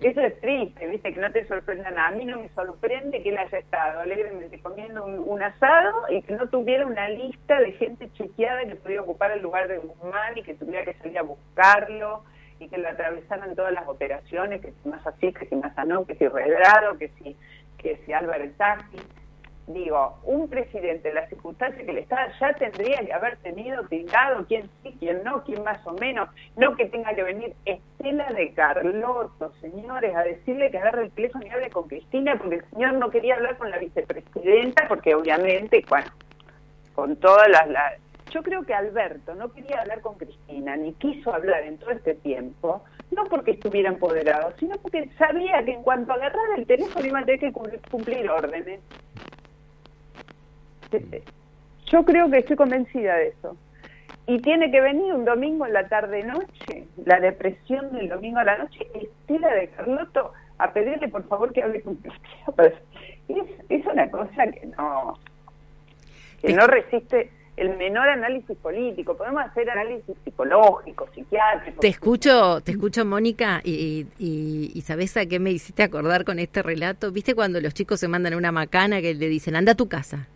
eso, 0.01 0.21
es 0.21 0.41
triste, 0.41 0.87
¿viste? 0.87 1.13
Que 1.13 1.19
no 1.19 1.31
te 1.31 1.47
sorprenda 1.47 1.89
nada. 1.89 2.09
A 2.09 2.11
mí 2.11 2.25
no 2.25 2.39
me 2.39 2.49
sorprende 2.49 3.23
que 3.23 3.29
él 3.29 3.37
haya 3.37 3.59
estado 3.59 4.01
alegremente 4.01 4.59
comiendo 4.59 5.05
un, 5.05 5.41
asado 5.41 6.03
y 6.09 6.21
que 6.23 6.33
no 6.33 6.47
tuviera 6.49 6.85
una 6.85 7.07
lista 7.07 7.59
de 7.59 7.71
gente 7.73 8.11
chequeada 8.13 8.65
que 8.65 8.75
podía 8.75 9.01
ocupar 9.01 9.31
el 9.31 9.41
lugar 9.41 9.69
de 9.69 9.77
Guzmán 9.77 10.37
y 10.37 10.43
que 10.43 10.53
tuviera 10.53 10.83
que 10.83 10.99
salir 10.99 11.17
a 11.17 11.23
buscarlo 11.23 12.23
y 12.59 12.67
que 12.67 12.77
lo 12.77 12.89
atravesaran 12.89 13.55
todas 13.55 13.71
las 13.71 13.87
operaciones, 13.87 14.59
que 14.59 14.73
si 14.83 14.89
más 14.89 15.07
así, 15.07 15.31
que 15.31 15.45
si 15.45 15.55
más 15.55 15.73
no, 15.87 16.05
que 16.05 16.15
si 16.15 16.27
Redrado, 16.27 16.97
que 16.97 17.07
si, 17.19 17.37
que 17.77 18.01
si 18.05 18.11
Álvaro 18.11 18.49
Taxi 18.57 18.97
digo, 19.69 20.17
un 20.23 20.49
presidente, 20.49 21.13
la 21.13 21.27
circunstancia 21.27 21.85
que 21.85 21.93
le 21.93 22.01
está, 22.01 22.27
ya 22.39 22.53
tendría 22.53 22.97
que 23.05 23.13
haber 23.13 23.37
tenido 23.37 23.87
pintado 23.87 24.43
quién 24.47 24.67
sí, 24.81 24.95
quién 24.99 25.23
no, 25.23 25.43
quién 25.43 25.63
más 25.63 25.85
o 25.85 25.93
menos, 25.93 26.27
no 26.57 26.75
que 26.75 26.85
tenga 26.85 27.13
que 27.13 27.21
venir 27.21 27.55
Estela 27.65 28.33
de 28.33 28.51
Carlotto, 28.53 29.53
señores, 29.61 30.15
a 30.15 30.23
decirle 30.23 30.71
que 30.71 30.79
agarre 30.79 31.03
el 31.03 31.11
teléfono 31.11 31.45
y 31.45 31.49
hable 31.49 31.69
con 31.69 31.87
Cristina, 31.87 32.35
porque 32.37 32.55
el 32.55 32.65
señor 32.71 32.93
no 32.93 33.11
quería 33.11 33.35
hablar 33.35 33.57
con 33.57 33.69
la 33.69 33.77
vicepresidenta, 33.77 34.87
porque 34.87 35.13
obviamente, 35.13 35.85
bueno, 35.87 36.07
con 36.95 37.15
todas 37.17 37.47
las... 37.47 37.99
Yo 38.31 38.41
creo 38.43 38.63
que 38.63 38.73
Alberto 38.73 39.35
no 39.35 39.51
quería 39.51 39.81
hablar 39.81 40.01
con 40.01 40.15
Cristina, 40.15 40.75
ni 40.77 40.93
quiso 40.93 41.33
hablar 41.33 41.63
en 41.63 41.77
todo 41.77 41.91
este 41.91 42.15
tiempo, 42.15 42.83
no 43.11 43.23
porque 43.25 43.51
estuviera 43.51 43.89
empoderado, 43.89 44.53
sino 44.59 44.77
porque 44.77 45.09
sabía 45.17 45.63
que 45.63 45.73
en 45.73 45.83
cuanto 45.83 46.13
agarrara 46.13 46.55
el 46.57 46.65
teléfono 46.65 47.05
iba 47.05 47.19
a 47.19 47.25
tener 47.25 47.39
que 47.39 47.51
cumplir 47.51 48.29
órdenes. 48.29 48.79
Yo 51.87 52.05
creo 52.05 52.29
que 52.29 52.39
estoy 52.39 52.55
convencida 52.55 53.15
de 53.15 53.29
eso. 53.29 53.57
Y 54.27 54.39
tiene 54.41 54.69
que 54.71 54.81
venir 54.81 55.13
un 55.13 55.25
domingo 55.25 55.65
en 55.65 55.73
la 55.73 55.87
tarde-noche, 55.87 56.85
la 57.05 57.19
depresión 57.19 57.91
del 57.93 58.09
domingo 58.09 58.39
a 58.39 58.43
la 58.43 58.57
noche, 58.59 58.87
Estela 58.93 59.53
de 59.53 59.67
Carlotto 59.69 60.33
a 60.59 60.71
pedirle 60.71 61.07
por 61.07 61.27
favor 61.27 61.51
que 61.51 61.63
hable 61.63 61.81
con 61.81 61.95
Cristina. 61.95 62.73
Es, 63.27 63.45
es 63.69 63.85
una 63.85 64.09
cosa 64.09 64.47
que 64.51 64.67
no, 64.67 65.17
que 66.41 66.53
no 66.53 66.67
resiste 66.67 67.31
el 67.57 67.75
menor 67.77 68.07
análisis 68.07 68.57
político, 68.57 69.17
podemos 69.17 69.43
hacer 69.43 69.69
análisis 69.69 70.15
psicológico, 70.23 71.09
psiquiátrico. 71.13 71.81
Te 71.81 71.89
escucho, 71.89 72.61
te 72.61 72.71
escucho 72.71 73.03
Mónica, 73.05 73.61
y, 73.63 74.07
y, 74.17 74.71
y, 74.73 74.81
sabes 74.81 75.17
a 75.17 75.25
qué 75.25 75.39
me 75.39 75.51
hiciste 75.51 75.83
acordar 75.83 76.23
con 76.23 76.39
este 76.39 76.63
relato. 76.63 77.11
¿Viste 77.11 77.35
cuando 77.35 77.59
los 77.59 77.73
chicos 77.73 77.99
se 77.99 78.07
mandan 78.07 78.35
una 78.35 78.51
macana 78.51 79.01
que 79.01 79.13
le 79.13 79.27
dicen, 79.27 79.57
anda 79.57 79.73
a 79.73 79.75
tu 79.75 79.89
casa? 79.89 80.27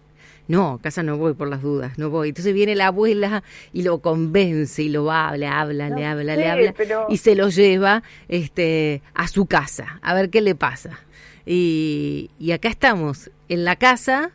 No, 0.48 0.74
a 0.74 0.82
casa 0.82 1.04
no 1.04 1.18
voy 1.18 1.34
por 1.34 1.48
las 1.48 1.62
dudas, 1.62 1.98
no 1.98 2.10
voy. 2.10 2.30
Entonces 2.30 2.54
viene 2.54 2.76
la 2.76 2.88
abuela 2.88 3.44
y 3.72 3.84
lo 3.84 4.00
convence 4.00 4.84
y 4.84 4.90
lo 4.90 5.12
habla, 5.12 5.60
habla, 5.60 5.90
le 5.90 6.06
habla, 6.06 6.36
le 6.36 6.48
habla 6.50 6.74
y 7.10 7.18
se 7.18 7.36
lo 7.36 7.50
lleva 7.50 8.04
este, 8.28 9.02
a 9.14 9.28
su 9.28 9.46
casa, 9.46 10.00
a 10.02 10.14
ver 10.14 10.30
qué 10.30 10.42
le 10.42 10.56
pasa. 10.56 11.00
Y, 11.46 12.30
y 12.40 12.52
acá 12.52 12.70
estamos, 12.70 13.30
en 13.50 13.66
la 13.66 13.76
casa 13.76 14.32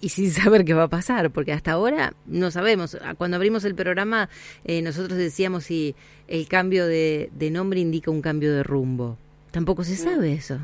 y 0.00 0.10
sin 0.10 0.30
saber 0.32 0.64
qué 0.64 0.74
va 0.74 0.84
a 0.84 0.88
pasar, 0.88 1.30
porque 1.30 1.52
hasta 1.52 1.72
ahora 1.72 2.14
no 2.26 2.50
sabemos. 2.50 2.98
Cuando 3.16 3.36
abrimos 3.36 3.64
el 3.64 3.74
programa, 3.74 4.28
eh, 4.64 4.82
nosotros 4.82 5.18
decíamos 5.18 5.64
si 5.64 5.94
el 6.28 6.46
cambio 6.48 6.86
de, 6.86 7.30
de 7.32 7.50
nombre 7.50 7.80
indica 7.80 8.10
un 8.10 8.20
cambio 8.20 8.52
de 8.52 8.62
rumbo. 8.62 9.16
Tampoco 9.50 9.84
se 9.84 9.96
sabe 9.96 10.32
eso. 10.32 10.58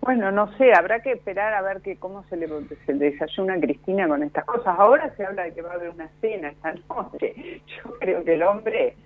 Bueno, 0.00 0.32
no 0.32 0.50
sé, 0.56 0.72
habrá 0.72 1.00
que 1.00 1.12
esperar 1.12 1.52
a 1.52 1.60
ver 1.60 1.82
que 1.82 1.96
cómo 1.96 2.24
se 2.24 2.36
le, 2.36 2.48
se 2.86 2.94
desayuna 2.94 3.60
Cristina 3.60 4.08
con 4.08 4.22
estas 4.22 4.44
cosas. 4.46 4.78
Ahora 4.78 5.14
se 5.14 5.26
habla 5.26 5.44
de 5.44 5.52
que 5.52 5.60
va 5.60 5.72
a 5.72 5.74
haber 5.74 5.90
una 5.90 6.08
cena 6.20 6.48
esta 6.48 6.72
noche. 6.88 7.60
Yo 7.66 7.98
creo 7.98 8.24
que 8.24 8.34
el 8.34 8.42
hombre, 8.42 8.96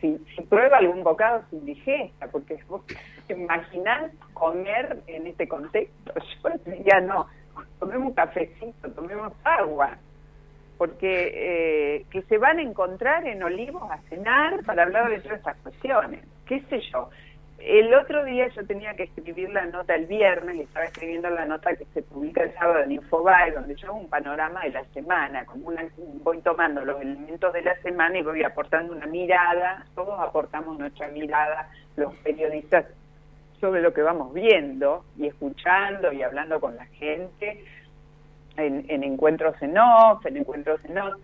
si, 0.00 0.18
prueba 0.50 0.76
algún 0.76 1.02
bocado, 1.02 1.42
se 1.48 1.56
indigesta, 1.56 2.28
porque 2.28 2.58
vos 2.68 2.82
imaginar 3.30 4.10
comer 4.34 4.98
en 5.06 5.26
este 5.26 5.48
contexto. 5.48 6.12
Yo 6.44 6.50
diría, 6.70 7.00
no, 7.00 7.26
tomemos 7.78 8.08
un 8.08 8.14
cafecito, 8.14 8.90
tomemos 8.90 9.32
agua, 9.42 9.96
porque 10.76 11.30
eh, 11.34 12.06
que 12.10 12.22
se 12.22 12.36
van 12.36 12.58
a 12.58 12.62
encontrar 12.62 13.26
en 13.26 13.42
Olivos 13.42 13.90
a 13.90 13.98
cenar 14.10 14.62
para 14.64 14.82
hablar 14.82 15.08
de 15.08 15.20
todas 15.20 15.38
estas 15.38 15.56
cuestiones. 15.58 16.24
¿Qué 16.46 16.60
sé 16.68 16.80
yo? 16.92 17.08
El 17.64 17.94
otro 17.94 18.24
día 18.24 18.48
yo 18.48 18.66
tenía 18.66 18.94
que 18.94 19.04
escribir 19.04 19.50
la 19.50 19.66
nota 19.66 19.94
el 19.94 20.06
viernes 20.06 20.56
y 20.56 20.60
estaba 20.62 20.84
escribiendo 20.86 21.30
la 21.30 21.44
nota 21.44 21.76
que 21.76 21.84
se 21.94 22.02
publica 22.02 22.42
el 22.42 22.52
sábado 22.54 22.80
en 22.80 22.90
Infobae, 22.90 23.52
donde 23.52 23.76
yo 23.76 23.88
hago 23.88 23.98
un 23.98 24.08
panorama 24.08 24.62
de 24.62 24.70
la 24.70 24.84
semana, 24.86 25.44
como 25.46 25.68
una, 25.68 25.86
voy 26.24 26.40
tomando 26.40 26.84
los 26.84 27.00
elementos 27.00 27.52
de 27.52 27.62
la 27.62 27.76
semana 27.82 28.18
y 28.18 28.22
voy 28.22 28.42
aportando 28.42 28.92
una 28.92 29.06
mirada, 29.06 29.86
todos 29.94 30.18
aportamos 30.18 30.76
nuestra 30.76 31.06
mirada, 31.08 31.70
los 31.94 32.12
periodistas, 32.16 32.86
sobre 33.60 33.80
lo 33.80 33.94
que 33.94 34.02
vamos 34.02 34.34
viendo 34.34 35.04
y 35.16 35.28
escuchando 35.28 36.12
y 36.12 36.20
hablando 36.24 36.60
con 36.60 36.74
la 36.74 36.86
gente 36.86 37.64
en, 38.56 38.86
en 38.88 39.04
encuentros 39.04 39.54
en 39.62 39.78
off, 39.78 40.26
en 40.26 40.36
encuentros 40.36 40.84
en 40.84 40.98
off. 40.98 41.14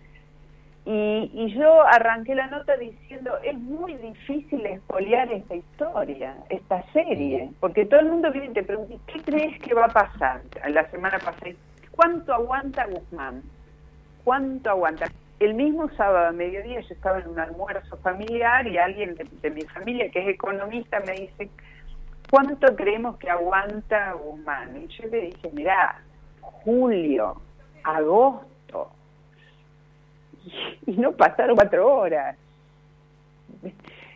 Y, 0.85 1.53
yo 1.53 1.83
arranqué 1.83 2.35
la 2.35 2.47
nota 2.47 2.75
diciendo, 2.77 3.37
es 3.43 3.57
muy 3.57 3.95
difícil 3.95 4.65
expoliar 4.65 5.31
esta 5.31 5.55
historia, 5.55 6.37
esta 6.49 6.83
serie, 6.93 7.49
porque 7.59 7.85
todo 7.85 7.99
el 7.99 8.07
mundo 8.07 8.31
viene 8.31 8.47
y 8.47 8.53
te 8.53 8.63
pregunta, 8.63 8.95
¿qué 9.07 9.21
crees 9.21 9.59
que 9.61 9.73
va 9.73 9.85
a 9.85 9.89
pasar? 9.89 10.41
La 10.69 10.89
semana 10.89 11.19
pasada, 11.19 11.51
¿cuánto 11.91 12.33
aguanta 12.33 12.87
Guzmán? 12.87 13.43
¿Cuánto 14.23 14.69
aguanta? 14.69 15.05
El 15.39 15.53
mismo 15.53 15.89
sábado 15.91 16.27
a 16.27 16.31
mediodía 16.31 16.81
yo 16.81 16.93
estaba 16.93 17.19
en 17.19 17.27
un 17.27 17.39
almuerzo 17.39 17.97
familiar 17.97 18.67
y 18.67 18.77
alguien 18.77 19.15
de, 19.15 19.49
mi 19.51 19.61
familia 19.61 20.09
que 20.11 20.21
es 20.21 20.27
economista 20.29 20.99
me 21.01 21.13
dice, 21.13 21.49
¿cuánto 22.29 22.75
creemos 22.75 23.17
que 23.17 23.29
aguanta 23.29 24.13
Guzmán? 24.13 24.75
Y 24.77 24.87
yo 24.87 25.07
le 25.07 25.21
dije, 25.21 25.49
mirá, 25.53 26.01
julio, 26.41 27.41
agosto, 27.83 28.91
y 30.85 30.91
no 30.93 31.11
pasaron 31.13 31.55
cuatro 31.55 31.87
horas. 31.93 32.37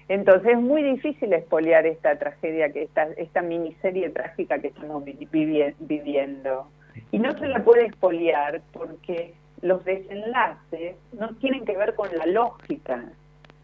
Entonces 0.09 0.53
es 0.53 0.59
muy 0.59 0.83
difícil 0.83 1.33
expoliar 1.33 1.85
esta 1.85 2.17
tragedia, 2.17 2.71
que 2.71 2.83
esta, 2.83 3.03
esta 3.17 3.41
miniserie 3.41 4.09
trágica 4.09 4.59
que 4.59 4.67
estamos 4.67 5.03
viviendo. 5.05 6.67
Y 7.11 7.19
no 7.19 7.37
se 7.37 7.47
la 7.47 7.63
puede 7.63 7.85
expoliar 7.85 8.61
porque 8.73 9.33
los 9.61 9.83
desenlaces 9.85 10.97
no 11.13 11.29
tienen 11.35 11.65
que 11.65 11.77
ver 11.77 11.95
con 11.95 12.09
la 12.15 12.25
lógica, 12.25 13.03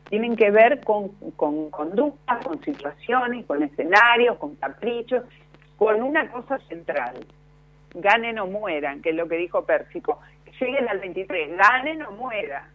tienen 0.10 0.36
que 0.36 0.50
ver 0.50 0.82
con, 0.84 1.10
con 1.36 1.70
conductas, 1.70 2.44
con 2.46 2.62
situaciones, 2.64 3.46
con 3.46 3.62
escenarios, 3.62 4.38
con 4.38 4.56
caprichos, 4.56 5.24
con 5.78 6.02
una 6.02 6.32
cosa 6.32 6.58
central, 6.68 7.16
ganen 7.94 8.40
o 8.40 8.48
mueran, 8.48 9.02
que 9.02 9.10
es 9.10 9.16
lo 9.16 9.28
que 9.28 9.38
dijo 9.38 9.66
Pérsico, 9.66 10.20
lleguen 10.60 10.88
al 10.90 11.00
23, 11.00 11.58
ganen 11.58 12.02
o 12.04 12.12
muera. 12.12 12.68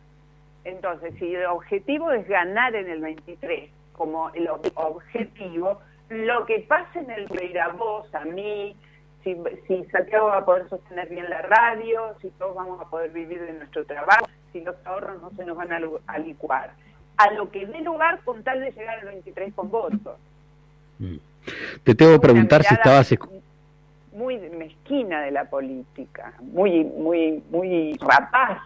Entonces, 0.65 1.15
si 1.19 1.35
el 1.35 1.47
objetivo 1.47 2.11
es 2.13 2.27
ganar 2.27 2.75
en 2.75 2.89
el 2.89 3.01
23 3.01 3.71
como 3.93 4.31
el 4.31 4.49
objetivo, 4.49 5.81
lo 6.09 6.47
que 6.47 6.61
pase 6.61 6.99
en 6.99 7.11
el 7.11 7.59
a 7.59 7.69
vos, 7.69 8.13
a 8.15 8.25
mí, 8.25 8.75
si, 9.23 9.37
si 9.67 9.85
Santiago 9.87 10.27
va 10.27 10.39
a 10.39 10.45
poder 10.45 10.69
sostener 10.69 11.09
bien 11.09 11.29
la 11.29 11.43
radio, 11.43 12.15
si 12.21 12.31
todos 12.31 12.55
vamos 12.55 12.81
a 12.81 12.89
poder 12.89 13.11
vivir 13.11 13.41
de 13.41 13.53
nuestro 13.53 13.85
trabajo, 13.85 14.27
si 14.53 14.61
los 14.61 14.77
ahorros 14.85 15.21
no 15.23 15.31
se 15.37 15.45
nos 15.45 15.57
van 15.57 15.73
a, 15.73 16.19
licuar. 16.19 16.73
A 17.17 17.31
lo 17.33 17.51
que 17.51 17.67
dé 17.67 17.81
lugar 17.81 18.21
con 18.25 18.43
tal 18.43 18.61
de 18.61 18.73
llegar 18.73 18.99
al 19.01 19.07
23 19.07 19.55
con 19.55 19.71
votos. 19.71 20.19
Mm. 20.99 21.17
Te 21.83 21.95
tengo 21.95 22.13
que 22.13 22.21
preguntar 22.21 22.63
si 22.65 22.75
estabas 22.75 23.13
muy 24.15 24.39
mezquina 24.39 25.23
de 25.23 25.31
la 25.31 25.49
política, 25.51 26.35
muy, 26.41 26.85
muy, 26.85 27.43
muy 27.51 27.95
rapaz. 28.01 28.63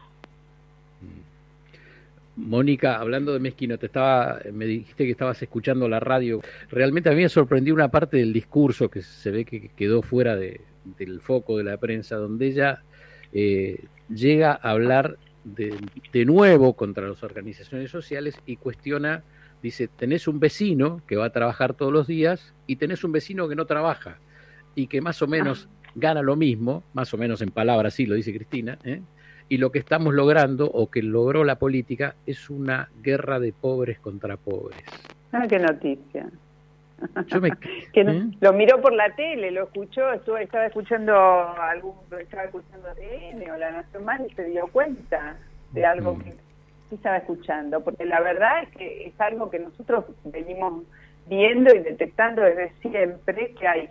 Mónica, 2.36 2.96
hablando 2.98 3.32
de 3.32 3.40
mezquino, 3.40 3.78
te 3.78 3.86
estaba, 3.86 4.38
me 4.52 4.64
dijiste 4.64 5.04
que 5.04 5.10
estabas 5.10 5.42
escuchando 5.42 5.88
la 5.88 5.98
radio. 5.98 6.40
Realmente 6.70 7.08
a 7.08 7.12
mí 7.12 7.22
me 7.22 7.28
sorprendió 7.28 7.74
una 7.74 7.88
parte 7.88 8.18
del 8.18 8.32
discurso 8.32 8.88
que 8.88 9.02
se 9.02 9.30
ve 9.32 9.44
que 9.44 9.70
quedó 9.70 10.02
fuera 10.02 10.36
de, 10.36 10.60
del 10.98 11.20
foco 11.20 11.58
de 11.58 11.64
la 11.64 11.76
prensa, 11.78 12.16
donde 12.16 12.46
ella 12.46 12.82
eh, 13.32 13.84
llega 14.08 14.52
a 14.52 14.70
hablar 14.70 15.16
de, 15.42 15.74
de 16.12 16.24
nuevo 16.24 16.74
contra 16.74 17.08
las 17.08 17.24
organizaciones 17.24 17.90
sociales 17.90 18.38
y 18.46 18.56
cuestiona, 18.56 19.24
dice, 19.60 19.88
tenés 19.88 20.28
un 20.28 20.38
vecino 20.38 21.02
que 21.08 21.16
va 21.16 21.26
a 21.26 21.32
trabajar 21.32 21.74
todos 21.74 21.92
los 21.92 22.06
días 22.06 22.54
y 22.68 22.76
tenés 22.76 23.02
un 23.02 23.10
vecino 23.10 23.48
que 23.48 23.56
no 23.56 23.66
trabaja 23.66 24.18
y 24.78 24.86
que 24.86 25.00
más 25.00 25.20
o 25.22 25.26
menos 25.26 25.68
gana 25.96 26.22
lo 26.22 26.36
mismo, 26.36 26.84
más 26.92 27.12
o 27.12 27.18
menos 27.18 27.42
en 27.42 27.50
palabras, 27.50 27.94
sí 27.94 28.06
lo 28.06 28.14
dice 28.14 28.32
Cristina, 28.32 28.78
¿eh? 28.84 29.00
y 29.48 29.58
lo 29.58 29.72
que 29.72 29.80
estamos 29.80 30.14
logrando 30.14 30.70
o 30.70 30.88
que 30.88 31.02
logró 31.02 31.42
la 31.42 31.58
política 31.58 32.14
es 32.26 32.48
una 32.48 32.88
guerra 33.02 33.40
de 33.40 33.52
pobres 33.52 33.98
contra 33.98 34.36
pobres. 34.36 34.78
Ah, 35.32 35.46
qué 35.48 35.58
noticia. 35.58 36.28
¿eh? 37.92 38.30
Lo 38.40 38.52
miró 38.52 38.80
por 38.80 38.92
la 38.92 39.10
tele, 39.16 39.50
lo 39.50 39.64
escuchó, 39.64 40.12
estuvo, 40.12 40.36
estaba 40.36 40.66
escuchando 40.66 41.12
algún, 41.12 41.94
estaba 42.20 42.44
escuchando 42.44 42.88
TN 42.94 43.50
o 43.50 43.56
La 43.56 43.72
Nación 43.72 44.04
Más 44.04 44.20
y 44.20 44.32
se 44.34 44.44
dio 44.44 44.68
cuenta 44.68 45.36
de 45.72 45.84
algo 45.84 46.20
que 46.20 46.34
estaba 46.94 47.16
escuchando, 47.16 47.82
porque 47.82 48.04
la 48.04 48.20
verdad 48.20 48.62
es 48.62 48.68
que 48.76 49.06
es 49.08 49.20
algo 49.20 49.50
que 49.50 49.58
nosotros 49.58 50.04
venimos 50.24 50.84
viendo 51.28 51.74
y 51.74 51.80
detectando 51.80 52.42
desde 52.42 52.72
siempre, 52.80 53.54
que 53.58 53.66
hay 53.66 53.88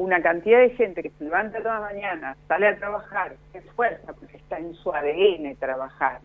una 0.00 0.22
cantidad 0.22 0.60
de 0.60 0.70
gente 0.70 1.02
que 1.02 1.10
se 1.10 1.24
levanta 1.24 1.58
toda 1.58 1.74
la 1.74 1.80
mañana, 1.80 2.34
sale 2.48 2.68
a 2.68 2.78
trabajar, 2.78 3.36
se 3.52 3.58
esfuerza 3.58 4.14
porque 4.14 4.38
está 4.38 4.58
en 4.58 4.74
su 4.76 4.90
ADN 4.90 5.54
trabajar, 5.56 6.20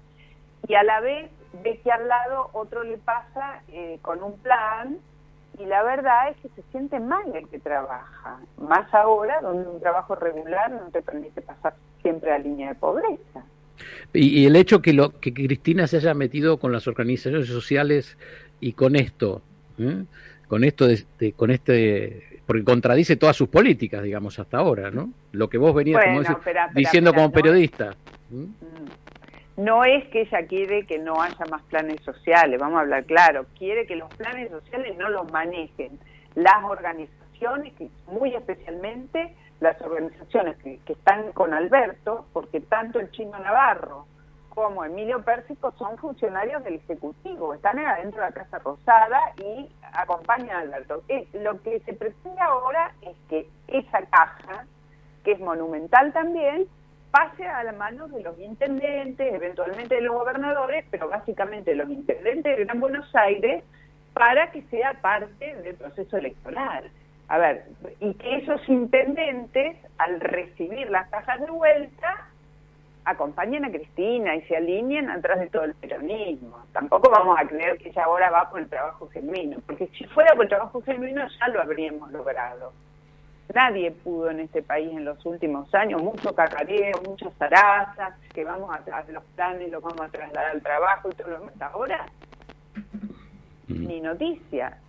y 0.66 0.76
a 0.76 0.84
la 0.84 1.02
vez 1.02 1.30
ve 1.62 1.82
que 1.84 1.92
al 1.92 2.08
lado 2.08 2.52
otro 2.54 2.86
le 2.86 2.98
pasa 2.98 3.62
eh, 3.68 4.00
con 4.02 4.24
un 4.24 4.40
plan 4.40 4.98
y 5.60 5.66
la 5.66 5.84
verdad 5.84 6.30
es 6.30 6.38
que 6.38 6.48
se 6.56 6.62
siente 6.72 7.02
mal 7.02 7.24
el 7.36 7.50
que 7.50 7.60
trabaja, 7.60 8.40
más 8.58 8.94
ahora 8.94 9.42
donde 9.42 9.68
un 9.68 9.82
trabajo 9.82 10.16
regular 10.16 10.72
no 10.72 10.90
te 10.92 11.02
permite 11.02 11.42
pasar 11.42 11.76
siempre 12.02 12.32
a 12.32 12.40
línea 12.40 12.70
de 12.70 12.76
pobreza. 12.76 13.44
Y, 14.14 14.46
el 14.46 14.56
hecho 14.56 14.82
que, 14.82 14.94
lo, 14.94 15.20
que 15.20 15.34
Cristina 15.34 15.86
se 15.88 15.98
haya 15.98 16.14
metido 16.14 16.60
con 16.60 16.72
las 16.72 16.88
organizaciones 16.88 17.48
sociales 17.48 18.18
y 18.62 18.72
con 18.72 18.96
esto, 18.96 19.42
con 20.48 20.64
esto 20.64 20.88
de, 20.88 21.34
con 21.34 21.52
este 21.52 22.35
porque 22.46 22.64
contradice 22.64 23.16
todas 23.16 23.36
sus 23.36 23.50
políticas, 23.50 24.04
digamos, 24.04 24.38
hasta 24.40 24.58
ahora, 24.58 24.92
¿no? 24.92 25.12
Lo 25.32 25.50
que 25.50 25.58
vos 25.58 25.74
venías 25.74 26.02
diciendo 26.74 27.14
como 27.14 27.32
periodista. 27.32 27.96
¿Mm? 28.30 28.44
Mm. 28.44 28.54
No 29.58 29.86
es 29.86 30.06
que 30.10 30.22
ella 30.22 30.46
quiere 30.48 30.86
que 30.86 31.00
no 31.00 31.22
haya 31.22 31.46
más 31.50 31.62
planes 31.64 32.02
sociales, 32.02 32.60
vamos 32.60 32.78
a 32.78 32.82
hablar 32.82 33.06
claro, 33.06 33.46
quiere 33.58 33.88
que 33.88 33.96
los 33.96 34.14
planes 34.16 34.52
sociales 34.52 34.98
no 34.98 35.10
los 35.10 35.32
manejen 35.32 35.98
las 36.36 36.62
organizaciones, 36.66 37.74
que 37.74 37.90
muy 38.08 38.36
especialmente 38.36 39.34
las 39.62 39.82
organizaciones 39.82 40.58
que, 40.58 40.80
están 40.86 41.32
con 41.32 41.54
Alberto, 41.54 42.26
porque 42.34 42.60
tanto 42.60 43.00
el 43.00 43.10
chino 43.12 43.40
Navarro 43.40 44.08
como 44.56 44.86
Emilio 44.86 45.22
Pérsico 45.22 45.74
son 45.78 45.98
funcionarios 45.98 46.64
del 46.64 46.76
Ejecutivo, 46.76 47.54
están 47.54 47.78
adentro 47.78 48.22
de 48.22 48.30
la 48.30 48.34
Casa 48.34 48.58
Rosada 48.60 49.20
y 49.38 49.70
acompañan 49.94 50.50
a 50.50 50.60
Alberto. 50.60 51.04
Eh, 51.10 51.28
lo 51.34 51.62
que 51.62 51.82
se 51.82 51.94
pretende 51.94 52.40
ahora 52.40 52.94
es 53.02 53.16
que 53.30 53.48
esa 53.68 54.02
caja, 54.06 54.66
que 55.26 55.34
es 55.34 55.40
monumental 55.42 56.14
también, 56.14 56.68
pase 57.12 57.46
a 57.46 57.64
la 57.64 57.74
mano 57.74 58.08
de 58.08 58.24
los 58.24 58.40
intendentes, 58.40 59.34
eventualmente 59.34 59.96
de 59.96 60.02
los 60.02 60.16
gobernadores, 60.16 60.86
pero 60.90 61.10
básicamente 61.10 61.72
de 61.72 61.78
los 61.78 61.90
intendentes 61.90 62.58
de 62.58 62.64
Gran 62.64 62.80
Buenos 62.80 63.14
Aires, 63.14 63.64
para 64.14 64.52
que 64.52 64.62
sea 64.64 64.94
parte 65.02 65.54
del 65.58 65.76
proceso 65.76 66.16
electoral. 66.18 66.90
A 67.28 67.38
ver, 67.38 67.66
y 68.00 68.14
que 68.14 68.38
esos 68.38 68.62
intendentes, 68.70 69.78
al 69.98 70.22
recibir 70.22 70.90
las 70.90 71.10
cajas 71.10 71.42
de 71.42 71.52
vuelta, 71.52 72.30
acompañen 73.06 73.66
a 73.66 73.72
Cristina 73.72 74.36
y 74.36 74.42
se 74.44 74.58
alineen 74.58 75.10
atrás 75.10 75.40
de 75.40 75.48
todo 75.48 75.64
el 75.64 75.76
peronismo. 75.76 76.66
Tampoco 76.74 77.10
vamos 77.12 77.38
a 77.40 77.48
creer 77.48 77.78
que 77.78 77.90
ella 77.90 78.04
ahora 78.04 78.32
va 78.32 78.50
por 78.50 78.60
el 78.60 78.68
trabajo 78.68 79.08
genuino, 79.10 79.60
porque 79.66 79.88
si 79.98 80.06
fuera 80.06 80.34
por 80.34 80.46
el 80.46 80.50
trabajo 80.50 80.82
genuino 80.82 81.26
ya 81.40 81.48
lo 81.50 81.62
habríamos 81.62 82.12
logrado. 82.12 82.74
Nadie 83.54 83.92
pudo 83.92 84.32
en 84.32 84.40
este 84.40 84.64
país 84.64 84.92
en 84.92 85.06
los 85.06 85.24
últimos 85.26 85.74
años, 85.76 86.02
mucho 86.02 86.34
cacareo, 86.34 87.00
muchas 87.06 87.32
zarazas, 87.36 88.16
que 88.34 88.44
vamos 88.44 88.76
a 88.76 89.04
los 89.12 89.24
planes, 89.36 89.72
los 89.72 89.84
vamos 89.84 90.02
a 90.02 90.10
trasladar 90.10 90.52
al 90.52 90.62
trabajo 90.64 91.10
y 91.10 91.16
todo 91.16 91.30
lo 91.30 91.40
demás. 91.40 91.54
Ahora, 91.62 92.06
mm. 93.68 93.88
ni 93.88 94.02
noticia. 94.02 94.80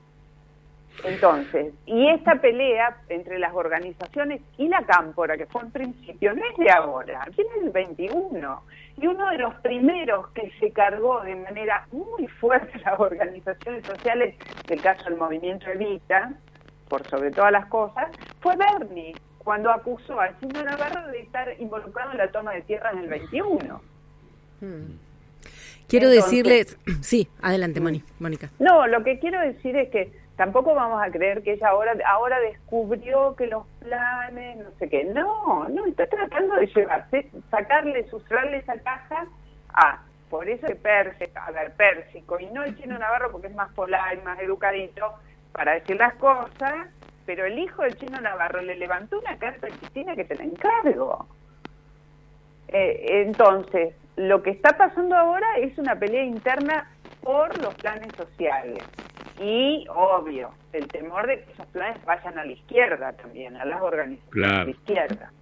Entonces, 1.04 1.74
y 1.84 2.08
esta 2.08 2.36
pelea 2.36 2.96
entre 3.08 3.38
las 3.38 3.54
organizaciones 3.54 4.40
y 4.58 4.68
la 4.68 4.82
cámpora, 4.82 5.36
que 5.36 5.46
fue 5.46 5.62
en 5.62 5.70
principio, 5.70 6.34
no 6.34 6.42
es 6.44 6.56
de 6.56 6.70
ahora, 6.70 7.26
viene 7.36 7.50
del 7.60 7.70
21. 7.70 8.62
Y 8.98 9.06
uno 9.06 9.30
de 9.30 9.38
los 9.38 9.54
primeros 9.56 10.28
que 10.30 10.50
se 10.58 10.70
cargó 10.72 11.20
de 11.20 11.36
manera 11.36 11.86
muy 11.92 12.26
fuerte 12.26 12.78
las 12.80 12.98
organizaciones 12.98 13.84
sociales, 13.86 14.34
del 14.66 14.80
caso 14.80 15.04
del 15.04 15.16
movimiento 15.18 15.70
Evita, 15.70 16.32
por 16.88 17.06
sobre 17.08 17.30
todas 17.30 17.52
las 17.52 17.66
cosas, 17.66 18.10
fue 18.40 18.54
Bernie, 18.56 19.14
cuando 19.38 19.70
acusó 19.70 20.18
al 20.18 20.38
señor 20.40 20.64
Navarro 20.64 21.08
de 21.08 21.20
estar 21.20 21.48
involucrado 21.60 22.12
en 22.12 22.18
la 22.18 22.28
toma 22.28 22.52
de 22.52 22.62
tierras 22.62 22.94
en 22.94 23.00
el 23.00 23.08
21. 23.08 23.80
Hmm. 24.60 25.06
Quiero 25.88 26.08
decirles, 26.08 26.76
sí, 27.00 27.28
adelante, 27.40 27.80
Mónica. 28.18 28.50
No, 28.58 28.86
lo 28.86 29.04
que 29.04 29.18
quiero 29.18 29.40
decir 29.40 29.76
es 29.76 29.90
que 29.90 30.25
tampoco 30.36 30.74
vamos 30.74 31.02
a 31.02 31.10
creer 31.10 31.42
que 31.42 31.54
ella 31.54 31.68
ahora 31.68 31.94
ahora 32.06 32.38
descubrió 32.40 33.34
que 33.36 33.46
los 33.46 33.66
planes, 33.80 34.58
no 34.58 34.70
sé 34.78 34.88
qué. 34.88 35.04
No, 35.04 35.68
no, 35.68 35.86
está 35.86 36.06
tratando 36.06 36.56
de 36.56 36.66
llevarse, 36.66 37.30
sacarle, 37.50 38.08
sustrarle 38.08 38.58
esa 38.58 38.78
caja 38.80 39.26
a 39.72 40.02
por 40.30 40.48
eso 40.48 40.66
que 40.66 40.74
Perse, 40.74 41.30
a 41.34 41.50
ver, 41.52 41.72
Pérsico, 41.74 42.38
y 42.40 42.46
no 42.46 42.64
el 42.64 42.76
chino 42.76 42.98
Navarro 42.98 43.30
porque 43.30 43.46
es 43.46 43.54
más 43.54 43.72
polar 43.72 44.18
y 44.18 44.22
más 44.22 44.38
educadito, 44.40 45.14
para 45.52 45.74
decir 45.74 45.96
las 45.96 46.14
cosas, 46.14 46.88
pero 47.24 47.44
el 47.44 47.58
hijo 47.58 47.82
del 47.82 47.96
chino 47.96 48.20
Navarro 48.20 48.60
le 48.60 48.76
levantó 48.76 49.18
una 49.18 49.38
carta 49.38 49.68
a 49.68 49.70
Cristina 49.70 50.16
que 50.16 50.24
te 50.24 50.34
la 50.34 50.44
encargo. 50.44 51.26
Eh, 52.68 53.22
entonces, 53.24 53.94
lo 54.16 54.42
que 54.42 54.50
está 54.50 54.76
pasando 54.76 55.16
ahora 55.16 55.46
es 55.58 55.78
una 55.78 55.96
pelea 55.96 56.24
interna 56.24 56.90
por 57.22 57.56
los 57.62 57.74
planes 57.76 58.12
sociales. 58.16 58.82
Y, 59.40 59.86
obvio, 59.88 60.50
el 60.72 60.88
temor 60.88 61.26
de 61.26 61.42
que 61.42 61.52
esos 61.52 61.66
planes 61.66 62.02
vayan 62.04 62.38
a 62.38 62.44
la 62.44 62.52
izquierda 62.52 63.12
también, 63.12 63.56
a 63.56 63.64
las 63.64 63.82
organizaciones 63.82 64.50
de 64.50 64.64
la 64.64 64.70
izquierda. 64.70 65.32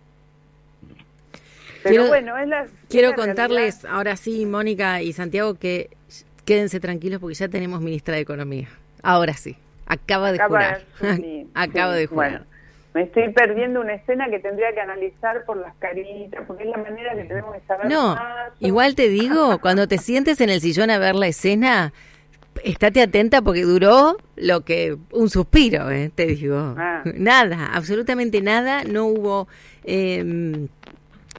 Pero 1.84 2.08
bueno, 2.08 2.38
es 2.38 2.48
la, 2.48 2.66
quiero 2.88 3.14
contarles 3.14 3.84
ahora 3.84 4.16
sí, 4.16 4.46
Mónica 4.46 5.02
y 5.02 5.12
Santiago, 5.12 5.54
que 5.54 5.90
quédense 6.44 6.80
tranquilos 6.80 7.20
porque 7.20 7.34
ya 7.34 7.48
tenemos 7.48 7.80
ministra 7.80 8.14
de 8.14 8.20
Economía. 8.20 8.68
Ahora 9.02 9.34
sí. 9.34 9.56
Acaba 9.86 10.32
de 10.32 10.38
jurar. 10.38 10.82
Acaba 11.54 11.92
de 11.92 12.06
jurar. 12.06 12.44
me 12.94 13.02
estoy 13.02 13.30
perdiendo 13.32 13.82
una 13.82 13.94
escena 13.94 14.28
que 14.30 14.38
tendría 14.38 14.72
que 14.72 14.80
analizar 14.80 15.44
por 15.44 15.58
las 15.58 15.74
caritas, 15.76 16.42
porque 16.46 16.64
es 16.64 16.70
la 16.70 16.78
manera 16.78 17.14
que 17.14 17.24
tenemos 17.24 17.52
de 17.52 17.60
saber 17.66 17.86
No, 17.86 18.16
igual 18.60 18.94
te 18.94 19.08
digo, 19.08 19.58
cuando 19.60 19.86
te 19.86 19.98
sientes 19.98 20.40
en 20.40 20.48
el 20.48 20.60
sillón 20.60 20.90
a 20.90 20.98
ver 20.98 21.14
la 21.14 21.26
escena, 21.26 21.92
estate 22.62 23.02
atenta 23.02 23.42
porque 23.42 23.62
duró 23.62 24.16
lo 24.36 24.60
que 24.62 24.96
un 25.12 25.30
suspiro, 25.30 25.90
eh, 25.90 26.10
te 26.14 26.26
digo. 26.26 26.74
Ah. 26.78 27.02
Nada, 27.14 27.70
absolutamente 27.72 28.40
nada, 28.40 28.84
no 28.84 29.06
hubo 29.06 29.48
em, 29.84 30.68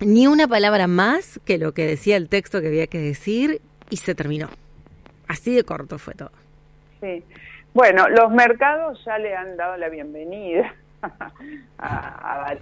ni 0.01 0.27
una 0.27 0.47
palabra 0.47 0.87
más 0.87 1.39
que 1.45 1.57
lo 1.57 1.73
que 1.73 1.85
decía 1.85 2.17
el 2.17 2.29
texto 2.29 2.61
que 2.61 2.67
había 2.67 2.87
que 2.87 2.99
decir 2.99 3.61
y 3.89 3.97
se 3.97 4.15
terminó. 4.15 4.49
Así 5.27 5.55
de 5.55 5.63
corto 5.63 5.97
fue 5.97 6.13
todo. 6.13 6.31
Sí. 7.01 7.23
Bueno, 7.73 8.07
los 8.09 8.31
mercados 8.31 9.03
ya 9.05 9.17
le 9.17 9.35
han 9.35 9.57
dado 9.57 9.77
la 9.77 9.89
bienvenida 9.89 10.73
a, 11.77 12.49
a 12.49 12.55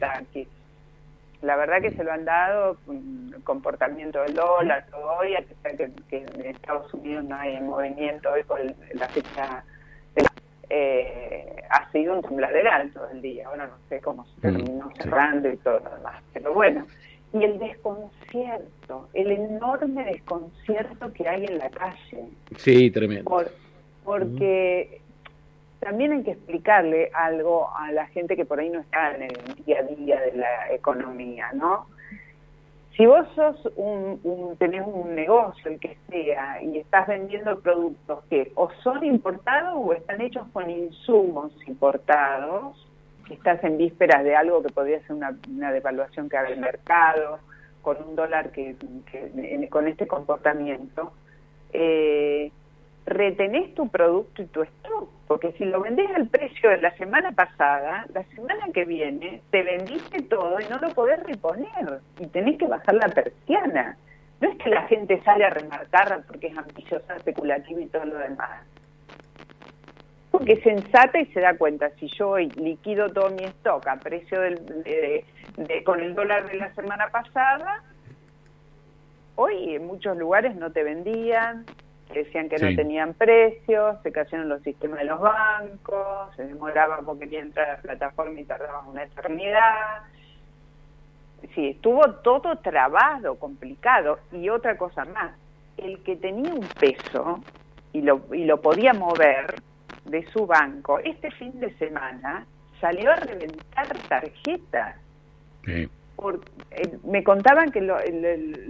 La 1.43 1.55
verdad 1.57 1.81
que 1.81 1.91
se 1.91 2.03
lo 2.03 2.11
han 2.11 2.25
dado, 2.25 2.77
el 2.87 3.43
comportamiento 3.43 4.21
del 4.21 4.33
dólar, 4.33 4.85
todo 4.89 5.17
hoy, 5.19 5.35
a 5.35 5.41
pesar 5.41 5.77
que, 5.77 5.91
que 6.09 6.17
en 6.17 6.45
Estados 6.45 6.91
Unidos 6.93 7.25
no 7.25 7.35
hay 7.35 7.59
movimiento 7.59 8.31
hoy 8.31 8.43
por 8.43 8.59
la 8.93 9.07
fecha 9.09 9.63
eh, 10.75 11.55
ha 11.69 11.91
sido 11.91 12.15
un 12.15 12.21
tembladeral 12.23 12.91
todo 12.91 13.07
el 13.09 13.21
día. 13.21 13.47
Ahora 13.47 13.67
no 13.67 13.75
sé 13.89 13.99
cómo 13.99 14.25
se 14.25 14.37
mm, 14.37 14.41
terminó 14.41 14.91
cerrando 14.97 15.51
y 15.51 15.57
todo 15.57 15.79
lo 15.79 15.95
demás. 15.97 16.23
Pero 16.33 16.51
bueno, 16.51 16.87
y 17.31 17.43
el 17.43 17.59
desconcierto, 17.59 19.07
el 19.13 19.31
enorme 19.33 20.03
desconcierto 20.05 21.13
que 21.13 21.27
hay 21.29 21.45
en 21.45 21.59
la 21.59 21.69
calle. 21.69 22.25
Sí, 22.57 22.89
tremendo. 22.89 23.45
porque 24.03 25.01
también 25.83 26.13
hay 26.13 26.23
que 26.23 26.31
explicarle 26.31 27.11
algo 27.13 27.69
a 27.75 27.91
la 27.91 28.07
gente 28.07 28.35
que 28.35 28.45
por 28.45 28.59
ahí 28.59 28.69
no 28.69 28.79
está 28.79 29.15
en 29.15 29.23
el 29.23 29.65
día 29.65 29.79
a 29.79 29.83
día 29.83 30.21
de 30.21 30.33
la 30.33 30.71
economía, 30.71 31.51
¿no? 31.53 31.87
Si 32.95 33.05
vos 33.07 33.27
sos 33.33 33.69
un, 33.75 34.55
tenés 34.59 34.85
un 34.85 35.15
negocio, 35.15 35.71
el 35.71 35.79
que 35.79 35.97
sea, 36.09 36.61
y 36.61 36.77
estás 36.77 37.07
vendiendo 37.07 37.59
productos 37.59 38.23
que 38.29 38.51
o 38.55 38.69
son 38.83 39.03
importados 39.03 39.73
o 39.75 39.93
están 39.93 40.21
hechos 40.21 40.47
con 40.53 40.69
insumos 40.69 41.51
importados, 41.67 42.87
estás 43.31 43.63
en 43.63 43.77
vísperas 43.77 44.23
de 44.23 44.35
algo 44.35 44.61
que 44.61 44.71
podría 44.71 44.99
ser 45.01 45.13
una, 45.13 45.71
devaluación 45.71 46.29
que 46.29 46.37
haga 46.37 46.49
el 46.49 46.59
mercado, 46.59 47.39
con 47.81 47.97
un 48.03 48.15
dólar 48.15 48.51
que, 48.51 48.75
con 49.69 49.87
este 49.87 50.05
comportamiento, 50.05 51.13
eh, 51.73 52.51
retenés 53.05 53.73
tu 53.75 53.89
producto 53.89 54.41
y 54.41 54.45
tu 54.47 54.61
stock, 54.63 55.09
porque 55.27 55.51
si 55.53 55.65
lo 55.65 55.81
vendés 55.81 56.09
al 56.15 56.27
precio 56.27 56.69
de 56.69 56.81
la 56.81 56.95
semana 56.97 57.31
pasada, 57.31 58.05
la 58.13 58.23
semana 58.35 58.67
que 58.73 58.85
viene 58.85 59.41
te 59.51 59.63
vendiste 59.63 60.21
todo 60.23 60.59
y 60.59 60.65
no 60.69 60.77
lo 60.79 60.89
podés 60.89 61.21
reponer 61.23 61.99
y 62.19 62.27
tenés 62.27 62.57
que 62.57 62.67
bajar 62.67 62.95
la 62.95 63.09
persiana. 63.09 63.97
No 64.39 64.49
es 64.49 64.57
que 64.57 64.69
la 64.69 64.83
gente 64.87 65.21
sale 65.23 65.45
a 65.45 65.49
remarcar 65.49 66.23
porque 66.27 66.47
es 66.47 66.57
ambiciosa, 66.57 67.15
especulativa 67.15 67.79
y 67.79 67.85
todo 67.87 68.05
lo 68.05 68.17
demás. 68.17 68.65
Porque 70.31 70.59
sensata 70.61 71.19
y 71.19 71.25
se 71.27 71.41
da 71.41 71.55
cuenta, 71.55 71.89
si 71.99 72.07
yo 72.17 72.31
hoy 72.31 72.49
liquido 72.49 73.09
todo 73.09 73.29
mi 73.29 73.43
stock 73.43 73.87
a 73.87 73.97
precio 73.97 74.41
del, 74.41 74.83
de, 74.83 75.83
con 75.85 76.01
el 76.01 76.15
dólar 76.15 76.49
de 76.49 76.55
la 76.55 76.73
semana 76.73 77.09
pasada, 77.09 77.83
Hoy 79.35 79.75
en 79.75 79.87
muchos 79.87 80.15
lugares 80.15 80.55
no 80.55 80.71
te 80.71 80.83
vendían, 80.83 81.65
decían 82.19 82.49
que 82.49 82.57
no 82.57 82.75
tenían 82.75 83.13
precios, 83.13 83.97
se 84.03 84.11
cayeron 84.11 84.49
los 84.49 84.61
sistemas 84.61 84.99
de 84.99 85.05
los 85.05 85.19
bancos, 85.19 86.35
se 86.35 86.45
demoraba 86.45 86.99
porque 87.05 87.25
quería 87.25 87.41
entrar 87.41 87.69
a 87.69 87.73
la 87.73 87.81
plataforma 87.81 88.39
y 88.39 88.45
tardaba 88.45 88.81
una 88.87 89.03
eternidad. 89.03 90.01
Sí, 91.55 91.69
estuvo 91.69 92.01
todo 92.15 92.57
trabado, 92.57 93.35
complicado. 93.35 94.19
Y 94.31 94.49
otra 94.49 94.77
cosa 94.77 95.05
más, 95.05 95.33
el 95.77 96.01
que 96.03 96.15
tenía 96.15 96.53
un 96.53 96.67
peso 96.79 97.39
y 97.91 98.01
lo, 98.01 98.21
y 98.33 98.45
lo 98.45 98.61
podía 98.61 98.93
mover 98.93 99.55
de 100.05 100.25
su 100.31 100.45
banco, 100.45 100.99
este 100.99 101.31
fin 101.31 101.59
de 101.59 101.73
semana 101.77 102.45
salió 102.79 103.11
a 103.11 103.15
reventar 103.15 103.87
tarjetas. 104.09 104.95
Por, 106.23 106.39
eh, 106.71 106.97
me 107.03 107.21
contaban 107.21 107.69
que 107.69 107.81
los, 107.81 108.01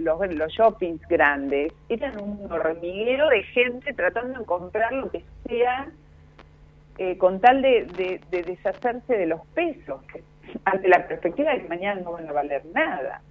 los 0.00 0.52
shoppings 0.52 1.00
grandes 1.06 1.72
eran 1.88 2.20
un 2.20 2.50
hormiguero 2.50 3.28
de 3.28 3.44
gente 3.44 3.92
tratando 3.92 4.40
de 4.40 4.44
comprar 4.44 4.92
lo 4.92 5.08
que 5.08 5.22
sea 5.46 5.86
eh, 6.98 7.16
con 7.16 7.40
tal 7.40 7.62
de, 7.62 8.20
de, 8.28 8.42
deshacerse 8.42 9.16
de 9.16 9.26
los 9.26 9.46
pesos, 9.54 10.00
ante 10.64 10.88
la 10.88 11.06
perspectiva 11.06 11.52
de 11.52 11.62
que 11.62 11.68
mañana 11.68 12.00
no 12.00 12.10
van 12.10 12.28
a 12.28 12.32
valer 12.32 12.64
nada. 12.74 13.22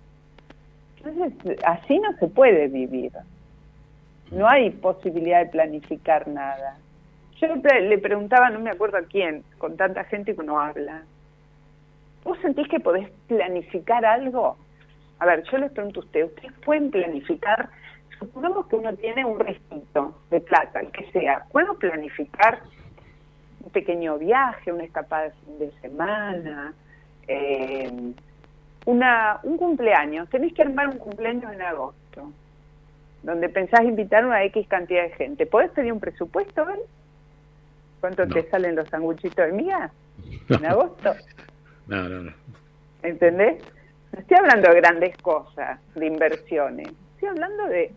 Entonces, 1.03 1.57
así 1.65 1.99
no 1.99 2.13
se 2.17 2.29
puede 2.29 2.69
vivir. 2.69 3.11
No 4.31 4.47
hay 4.47 4.69
posibilidad 4.69 5.43
de 5.43 5.51
planificar 5.51 6.29
nada. 6.29 6.77
Yo 7.41 7.47
le 7.55 7.97
preguntaba, 7.97 8.49
no 8.49 8.61
me 8.61 8.69
acuerdo 8.69 8.99
a 8.99 9.03
quién, 9.03 9.43
con 9.57 9.75
tanta 9.75 10.05
gente 10.05 10.33
que 10.33 10.39
uno 10.39 10.61
habla, 10.61 11.03
¿vos 12.23 12.37
sentís 12.39 12.67
que 12.67 12.79
podés 12.79 13.09
planificar 13.27 14.05
algo? 14.05 14.57
A 15.19 15.25
ver, 15.25 15.43
yo 15.43 15.57
les 15.57 15.71
pregunto 15.71 16.01
a 16.01 16.03
ustedes, 16.03 16.27
¿ustedes 16.27 16.53
pueden 16.65 16.91
planificar? 16.91 17.69
Supongamos 18.19 18.67
que 18.67 18.75
uno 18.75 18.93
tiene 18.95 19.25
un 19.25 19.39
restito 19.39 20.17
de 20.29 20.41
plata, 20.41 20.79
el 20.79 20.91
que 20.91 21.09
sea. 21.11 21.45
¿Puedo 21.51 21.75
planificar 21.75 22.61
un 23.61 23.71
pequeño 23.71 24.17
viaje, 24.17 24.71
una 24.71 24.83
escapada 24.83 25.23
de 25.23 25.31
fin 25.31 25.59
de 25.59 25.71
semana? 25.81 26.73
Eh, 27.27 28.13
una, 28.85 29.39
un 29.43 29.57
cumpleaños. 29.57 30.29
Tenéis 30.29 30.53
que 30.53 30.63
armar 30.63 30.89
un 30.89 30.97
cumpleaños 30.97 31.53
en 31.53 31.61
agosto, 31.61 32.31
donde 33.23 33.49
pensás 33.49 33.83
invitar 33.83 34.25
una 34.25 34.43
X 34.45 34.67
cantidad 34.67 35.03
de 35.03 35.11
gente. 35.11 35.45
¿Podés 35.45 35.71
pedir 35.71 35.93
un 35.93 35.99
presupuesto, 35.99 36.65
¿ven? 36.65 36.79
¿Cuánto 38.01 38.27
te 38.27 38.49
salen 38.49 38.75
los 38.75 38.89
sanguchitos 38.89 39.45
de 39.45 39.53
miga 39.53 39.91
en 40.49 40.65
agosto? 40.65 41.13
No, 41.87 42.07
no, 42.09 42.23
no. 42.23 42.31
¿Entendés? 43.03 43.61
No 44.11 44.19
estoy 44.19 44.37
hablando 44.37 44.69
de 44.69 44.75
grandes 44.75 45.17
cosas, 45.17 45.79
de 45.95 46.05
inversiones. 46.05 46.87
Estoy 47.15 47.29
hablando 47.29 47.67
de... 47.67 47.91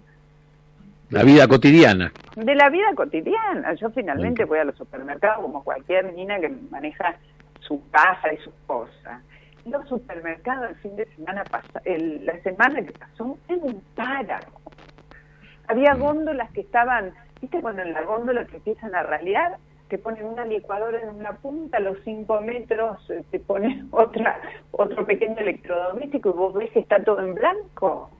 La 1.11 1.22
vida 1.22 1.46
cotidiana. 1.46 2.12
De 2.35 2.55
la 2.55 2.68
vida 2.68 2.92
cotidiana. 2.96 3.75
Yo 3.75 3.90
finalmente 3.90 4.44
voy 4.44 4.59
a 4.59 4.64
los 4.64 4.77
supermercados 4.77 5.42
como 5.42 5.62
cualquier 5.62 6.12
niña 6.14 6.40
que 6.40 6.49
maneja 6.70 7.16
su 7.61 7.81
casa 7.90 8.33
y 8.33 8.38
sus 8.38 8.55
cosas. 8.66 9.22
Los 9.64 9.88
supermercados 9.88 10.70
el 10.70 10.77
fin 10.77 10.96
de 10.96 11.07
semana 11.14 11.44
pasado, 11.44 11.81
la 11.85 12.40
semana 12.42 12.83
que 12.83 12.92
pasó, 12.92 13.38
en 13.49 13.62
un 13.62 13.83
páramo. 13.94 14.61
Había 15.68 15.94
mm. 15.94 16.01
góndolas 16.01 16.51
que 16.53 16.61
estaban, 16.62 17.12
¿viste 17.40 17.61
cuando 17.61 17.83
en 17.83 17.92
la 17.92 18.03
góndola 18.03 18.44
te 18.44 18.57
empiezan 18.57 18.94
a 18.94 19.03
ralear? 19.03 19.59
Te 19.88 19.99
ponen 19.99 20.25
una 20.25 20.44
licuadora 20.44 21.01
en 21.01 21.11
una 21.11 21.33
punta, 21.37 21.79
a 21.79 21.81
los 21.81 21.99
cinco 22.05 22.40
metros 22.40 22.99
eh, 23.11 23.22
te 23.31 23.38
ponen 23.38 23.88
otra, 23.92 24.40
otro 24.72 25.07
pequeño 25.07 25.38
electrodoméstico 25.38 26.31
y 26.31 26.33
vos 26.33 26.55
ves 26.55 26.70
que 26.70 26.81
está 26.81 27.03
todo 27.03 27.20
en 27.20 27.35
blanco. 27.35 28.11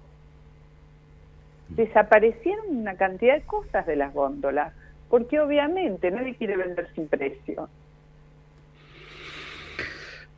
Desaparecieron 1.69 2.67
una 2.69 2.95
cantidad 2.97 3.35
de 3.35 3.43
cosas 3.43 3.87
de 3.87 3.97
las 3.97 4.15
góndolas, 4.15 4.73
porque 5.11 5.41
obviamente 5.41 6.11
nadie 6.11 6.37
quiere 6.37 6.57
vender 6.57 6.89
sin 6.95 7.09
precio. 7.09 7.69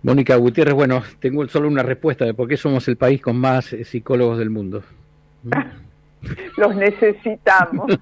Mónica 0.03 0.37
Gutiérrez, 0.37 0.75
bueno, 0.75 1.03
tengo 1.21 1.47
solo 1.49 1.69
una 1.69 1.83
respuesta 1.83 2.25
de 2.25 2.33
por 2.33 2.49
qué 2.49 2.57
somos 2.57 2.87
el 2.89 2.97
país 2.97 3.21
con 3.21 3.37
más 3.37 3.73
eh, 3.73 3.85
psicólogos 3.85 4.39
del 4.39 4.51
mundo. 4.51 4.83
los 6.57 6.75
necesitamos. 6.75 7.87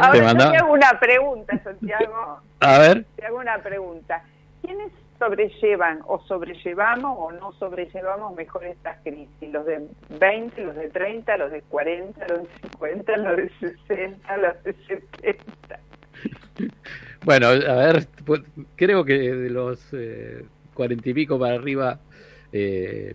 Ahora 0.00 0.34
te 0.36 0.56
hago 0.56 0.72
una 0.72 0.98
pregunta, 1.00 1.58
Santiago. 1.62 2.40
A 2.60 2.78
ver. 2.78 3.04
Te 3.16 3.26
hago 3.26 3.38
una 3.38 3.58
pregunta. 3.62 4.22
¿Quiénes 4.62 4.92
sobrellevan 5.18 6.00
o 6.06 6.20
sobrellevamos 6.26 7.16
o 7.18 7.32
no 7.32 7.52
sobrellevamos 7.52 8.34
mejor 8.34 8.64
estas 8.64 8.98
crisis? 9.02 9.52
¿Los 9.52 9.66
de 9.66 9.86
20, 10.18 10.64
los 10.64 10.76
de 10.76 10.88
30, 10.88 11.36
los 11.36 11.50
de 11.50 11.62
40, 11.62 12.26
los 12.28 12.42
de 12.42 12.48
50, 12.70 13.16
los 13.16 13.36
de 13.36 13.50
60, 13.88 14.36
los 14.36 14.64
de 14.64 14.74
70? 14.86 15.80
Bueno, 17.22 17.48
a 17.48 17.74
ver, 17.74 18.06
pues, 18.24 18.40
creo 18.76 19.04
que 19.04 19.12
de 19.12 19.50
los 19.50 19.92
eh, 19.92 20.42
cuarenta 20.72 21.10
y 21.10 21.12
pico 21.12 21.38
para 21.38 21.54
arriba 21.54 21.98
eh, 22.50 23.14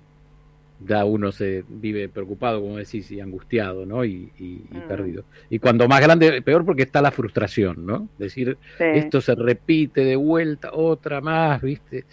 ya 0.79 1.05
uno 1.05 1.31
se 1.31 1.63
vive 1.67 2.09
preocupado, 2.09 2.61
como 2.61 2.77
decís, 2.77 3.09
y 3.11 3.19
angustiado, 3.19 3.85
¿no? 3.85 4.03
Y, 4.03 4.31
mm. 4.39 4.87
perdido. 4.87 5.23
Y 5.49 5.59
cuando 5.59 5.87
más 5.87 6.01
grande, 6.01 6.41
peor 6.41 6.65
porque 6.65 6.83
está 6.83 7.01
la 7.01 7.11
frustración, 7.11 7.85
¿no? 7.85 8.09
Decir, 8.17 8.57
esto 8.79 9.21
se 9.21 9.35
repite 9.35 10.03
de 10.03 10.15
vuelta, 10.15 10.71
otra 10.73 11.21
más, 11.21 11.61
¿viste? 11.61 12.05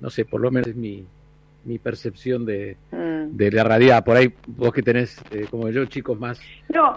No 0.00 0.10
sé, 0.10 0.24
por 0.24 0.40
lo 0.40 0.50
menos 0.50 0.68
es 0.68 0.76
mi, 0.76 1.06
mi 1.64 1.78
percepción 1.78 2.44
de, 2.44 2.76
mm. 2.90 3.36
de 3.36 3.52
la 3.52 3.64
realidad. 3.64 4.04
Por 4.04 4.16
ahí 4.16 4.32
vos 4.46 4.72
que 4.72 4.82
tenés, 4.82 5.20
eh, 5.30 5.46
como 5.50 5.68
yo, 5.70 5.84
chicos 5.86 6.18
más, 6.18 6.40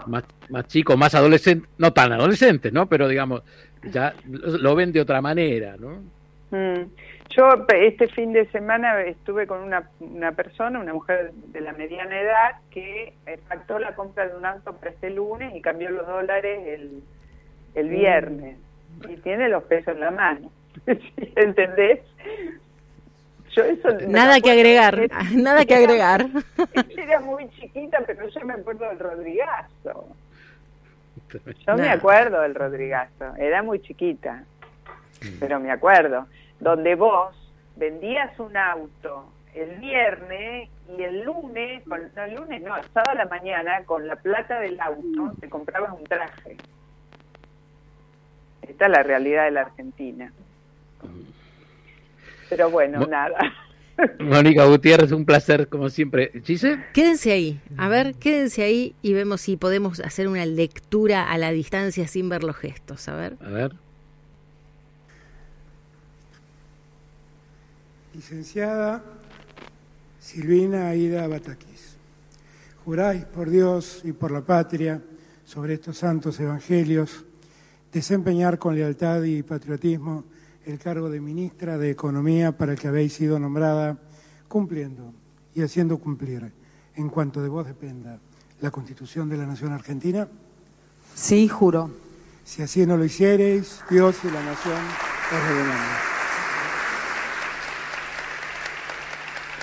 más, 0.06 0.24
más 0.48 0.66
chicos, 0.66 0.96
más 0.96 1.14
adolescentes, 1.14 1.68
no 1.78 1.92
tan 1.92 2.12
adolescentes, 2.12 2.72
¿no? 2.72 2.88
Pero 2.88 3.06
digamos, 3.06 3.42
ya 3.90 4.14
lo 4.26 4.74
ven 4.74 4.92
de 4.92 5.00
otra 5.00 5.20
manera, 5.20 5.76
¿no? 5.78 6.02
Mm. 6.50 6.86
Yo 7.36 7.48
este 7.68 8.08
fin 8.08 8.32
de 8.32 8.46
semana 8.50 9.00
estuve 9.02 9.46
con 9.46 9.62
una, 9.62 9.88
una 10.00 10.32
persona, 10.32 10.78
una 10.78 10.92
mujer 10.92 11.32
de 11.32 11.60
la 11.60 11.72
mediana 11.72 12.20
edad, 12.20 12.56
que 12.70 13.14
pactó 13.48 13.78
la 13.78 13.94
compra 13.94 14.28
de 14.28 14.36
un 14.36 14.44
auto 14.44 14.74
para 14.74 14.90
este 14.90 15.10
lunes 15.10 15.54
y 15.54 15.62
cambió 15.62 15.90
los 15.90 16.06
dólares 16.06 16.60
el, 16.66 17.02
el 17.74 17.86
mm. 17.86 17.90
viernes. 17.90 18.56
Y 19.08 19.16
tiene 19.16 19.48
los 19.48 19.62
pesos 19.64 19.94
en 19.94 20.00
la 20.00 20.10
mano. 20.10 20.50
¿Entendés? 21.36 22.00
Yo 23.54 23.64
eso 23.64 23.88
nada 24.08 24.40
que 24.40 24.50
agregar, 24.50 25.08
nada 25.34 25.64
que 25.64 25.74
agregar. 25.74 26.26
Era 26.96 27.20
muy 27.20 27.48
chiquita, 27.50 28.02
pero 28.06 28.28
yo 28.28 28.40
me 28.42 28.54
acuerdo 28.54 28.88
del 28.88 28.98
Rodrigazo. 28.98 30.08
Yo 31.66 31.76
me 31.78 31.88
acuerdo 31.88 32.42
del 32.42 32.54
Rodrigazo, 32.54 33.34
era 33.38 33.62
muy 33.62 33.80
chiquita, 33.80 34.44
mm. 35.22 35.38
pero 35.40 35.60
me 35.60 35.70
acuerdo 35.70 36.26
donde 36.62 36.94
vos 36.94 37.34
vendías 37.74 38.38
un 38.38 38.56
auto 38.56 39.26
el 39.52 39.80
viernes 39.80 40.70
y 40.96 41.02
el 41.02 41.24
lunes, 41.24 41.86
no 41.86 41.96
el 41.96 42.34
lunes 42.34 42.62
no, 42.62 42.76
el 42.76 42.84
sábado 42.94 43.10
a 43.10 43.14
la 43.14 43.26
mañana, 43.26 43.84
con 43.84 44.06
la 44.06 44.16
plata 44.16 44.60
del 44.60 44.80
auto, 44.80 45.34
te 45.40 45.48
comprabas 45.48 45.92
un 45.92 46.04
traje. 46.04 46.56
Esta 48.62 48.86
es 48.86 48.90
la 48.92 49.02
realidad 49.02 49.44
de 49.44 49.50
la 49.50 49.60
Argentina. 49.62 50.32
Pero 52.48 52.70
bueno, 52.70 53.00
nada. 53.06 53.38
Mónica 54.20 54.64
Gutiérrez, 54.64 55.12
un 55.12 55.26
placer 55.26 55.68
como 55.68 55.90
siempre. 55.90 56.30
¿Chise? 56.42 56.78
Quédense 56.94 57.32
ahí, 57.32 57.60
a 57.76 57.88
ver, 57.88 58.14
quédense 58.14 58.62
ahí 58.62 58.94
y 59.02 59.12
vemos 59.12 59.40
si 59.40 59.56
podemos 59.56 60.00
hacer 60.00 60.28
una 60.28 60.46
lectura 60.46 61.30
a 61.30 61.36
la 61.38 61.50
distancia 61.50 62.06
sin 62.06 62.28
ver 62.28 62.44
los 62.44 62.56
gestos, 62.56 63.08
a 63.08 63.16
ver. 63.16 63.36
A 63.44 63.50
ver. 63.50 63.72
Licenciada 68.14 69.02
Silvina 70.20 70.88
Aida 70.88 71.26
Bataquis, 71.26 71.96
juráis 72.84 73.24
por 73.24 73.48
Dios 73.48 74.02
y 74.04 74.12
por 74.12 74.30
la 74.30 74.42
patria 74.42 75.02
sobre 75.44 75.74
estos 75.74 75.98
santos 75.98 76.38
evangelios 76.38 77.24
desempeñar 77.92 78.58
con 78.58 78.74
lealtad 78.74 79.22
y 79.22 79.42
patriotismo 79.42 80.24
el 80.64 80.78
cargo 80.78 81.10
de 81.10 81.20
ministra 81.20 81.78
de 81.78 81.90
Economía 81.90 82.56
para 82.56 82.72
el 82.72 82.78
que 82.78 82.88
habéis 82.88 83.14
sido 83.14 83.38
nombrada, 83.38 83.98
cumpliendo 84.46 85.12
y 85.54 85.62
haciendo 85.62 85.98
cumplir, 85.98 86.52
en 86.94 87.08
cuanto 87.08 87.42
de 87.42 87.48
vos 87.48 87.66
dependa, 87.66 88.18
la 88.60 88.70
Constitución 88.70 89.28
de 89.28 89.38
la 89.38 89.46
Nación 89.46 89.72
Argentina? 89.72 90.28
Sí, 91.14 91.48
juro. 91.48 91.90
Si 92.44 92.62
así 92.62 92.86
no 92.86 92.96
lo 92.96 93.04
hiciereis, 93.04 93.80
Dios 93.90 94.16
y 94.24 94.30
la 94.30 94.42
Nación 94.44 94.78
os 94.78 95.48
revelan. 95.48 96.11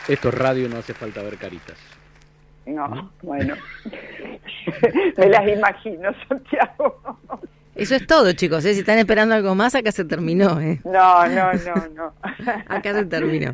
Esto 0.09 0.29
es 0.29 0.33
radio, 0.33 0.67
no 0.67 0.77
hace 0.77 0.93
falta 0.93 1.21
ver 1.21 1.37
caritas. 1.37 1.77
No, 2.65 3.11
bueno. 3.21 3.55
Me 5.17 5.29
las 5.29 5.47
imagino, 5.47 6.09
Santiago. 6.27 6.99
Eso 7.75 7.95
es 7.95 8.07
todo, 8.07 8.31
chicos. 8.33 8.65
¿eh? 8.65 8.73
Si 8.73 8.79
están 8.81 8.97
esperando 8.97 9.35
algo 9.35 9.55
más, 9.55 9.75
acá 9.75 9.91
se 9.91 10.05
terminó. 10.05 10.59
¿eh? 10.59 10.81
No, 10.83 11.27
no, 11.27 11.53
no, 11.53 11.87
no. 11.95 12.13
acá 12.67 12.93
se 12.93 13.05
terminó. 13.05 13.53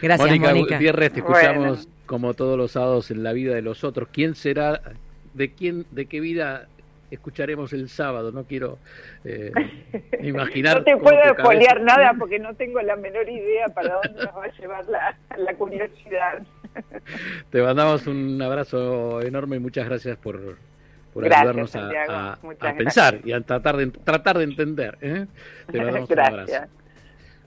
Gracias, 0.00 0.28
Mónica. 0.28 0.48
Mónica 0.48 0.74
Gutiérrez, 0.76 1.12
te 1.12 1.20
escuchamos 1.20 1.88
como 2.06 2.34
todos 2.34 2.58
los 2.58 2.72
sábados 2.72 3.10
en 3.10 3.22
la 3.22 3.32
vida 3.32 3.54
de 3.54 3.62
los 3.62 3.82
otros. 3.82 4.08
¿Quién 4.12 4.34
será 4.34 4.80
de 5.32 5.52
quién, 5.52 5.86
de 5.90 6.06
qué 6.06 6.20
vida 6.20 6.68
escucharemos 7.10 7.72
el 7.72 7.88
sábado. 7.88 8.32
No 8.32 8.44
quiero 8.44 8.78
eh, 9.24 9.52
imaginar. 10.22 10.78
no 10.78 10.84
te 10.84 10.96
puedo 10.96 11.22
espolear 11.22 11.80
nada 11.82 12.14
porque 12.18 12.38
no 12.38 12.54
tengo 12.54 12.80
la 12.82 12.96
menor 12.96 13.28
idea 13.28 13.68
para 13.68 13.94
dónde 13.94 14.24
nos 14.24 14.36
va 14.36 14.44
a 14.44 14.52
llevar 14.58 14.84
la, 14.86 15.16
la 15.36 15.54
curiosidad. 15.54 16.42
Te 17.50 17.62
mandamos 17.62 18.06
un 18.06 18.40
abrazo 18.42 19.20
enorme 19.22 19.56
y 19.56 19.60
muchas 19.60 19.86
gracias 19.86 20.16
por, 20.16 20.56
por 21.12 21.24
ayudarnos 21.24 21.74
a, 21.76 22.32
a, 22.32 22.38
pensar 22.76 23.20
y 23.24 23.32
a 23.32 23.40
tratar 23.40 23.76
de, 23.76 23.86
tratar 23.86 24.38
de 24.38 24.44
entender. 24.44 24.98
¿eh? 25.00 25.26
Te 25.70 25.78
mandamos 25.78 26.10
un 26.10 26.18
abrazo. 26.18 26.52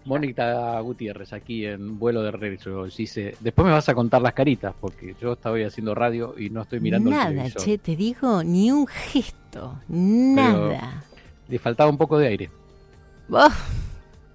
Mónica 0.08 0.80
Gutiérrez, 0.80 1.34
aquí 1.34 1.66
en 1.66 2.00
Vuelo 2.00 2.24
de 2.24 2.32
Regreso. 2.32 2.86
Dice, 2.86 3.36
después 3.42 3.66
me 3.66 3.74
vas 3.74 3.90
a 3.90 3.94
contar 3.94 4.22
las 4.22 4.34
caritas, 4.34 4.74
porque 4.80 5.16
yo 5.22 5.34
estaba 5.34 5.58
haciendo 5.58 5.94
radio 5.94 6.34
y 6.38 6.50
no 6.50 6.62
estoy 6.62 6.80
mirando 6.80 7.10
nada, 7.10 7.46
el 7.46 7.54
che, 7.54 7.78
te 7.78 7.96
digo, 7.96 8.42
ni 8.44 8.72
un 8.72 8.88
gesto, 8.88 9.80
nada. 9.90 11.04
le 11.50 11.60
faltaba 11.60 11.90
un 11.90 11.98
poco 11.98 12.18
de 12.18 12.28
aire. 12.28 12.50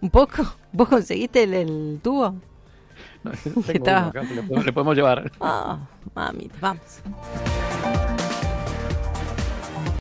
¿Un 0.01 0.11
poco? 0.11 0.43
¿Vos 0.73 0.89
conseguiste 0.89 1.45
el, 1.45 2.01
tubo? 2.03 2.35
No, 3.25 3.31
tengo 3.67 4.13
le, 4.65 4.73
podemos, 4.73 4.95
llevar. 4.95 5.33
Oh, 5.39 5.79
mamita, 6.15 6.57
vamos. 6.61 7.01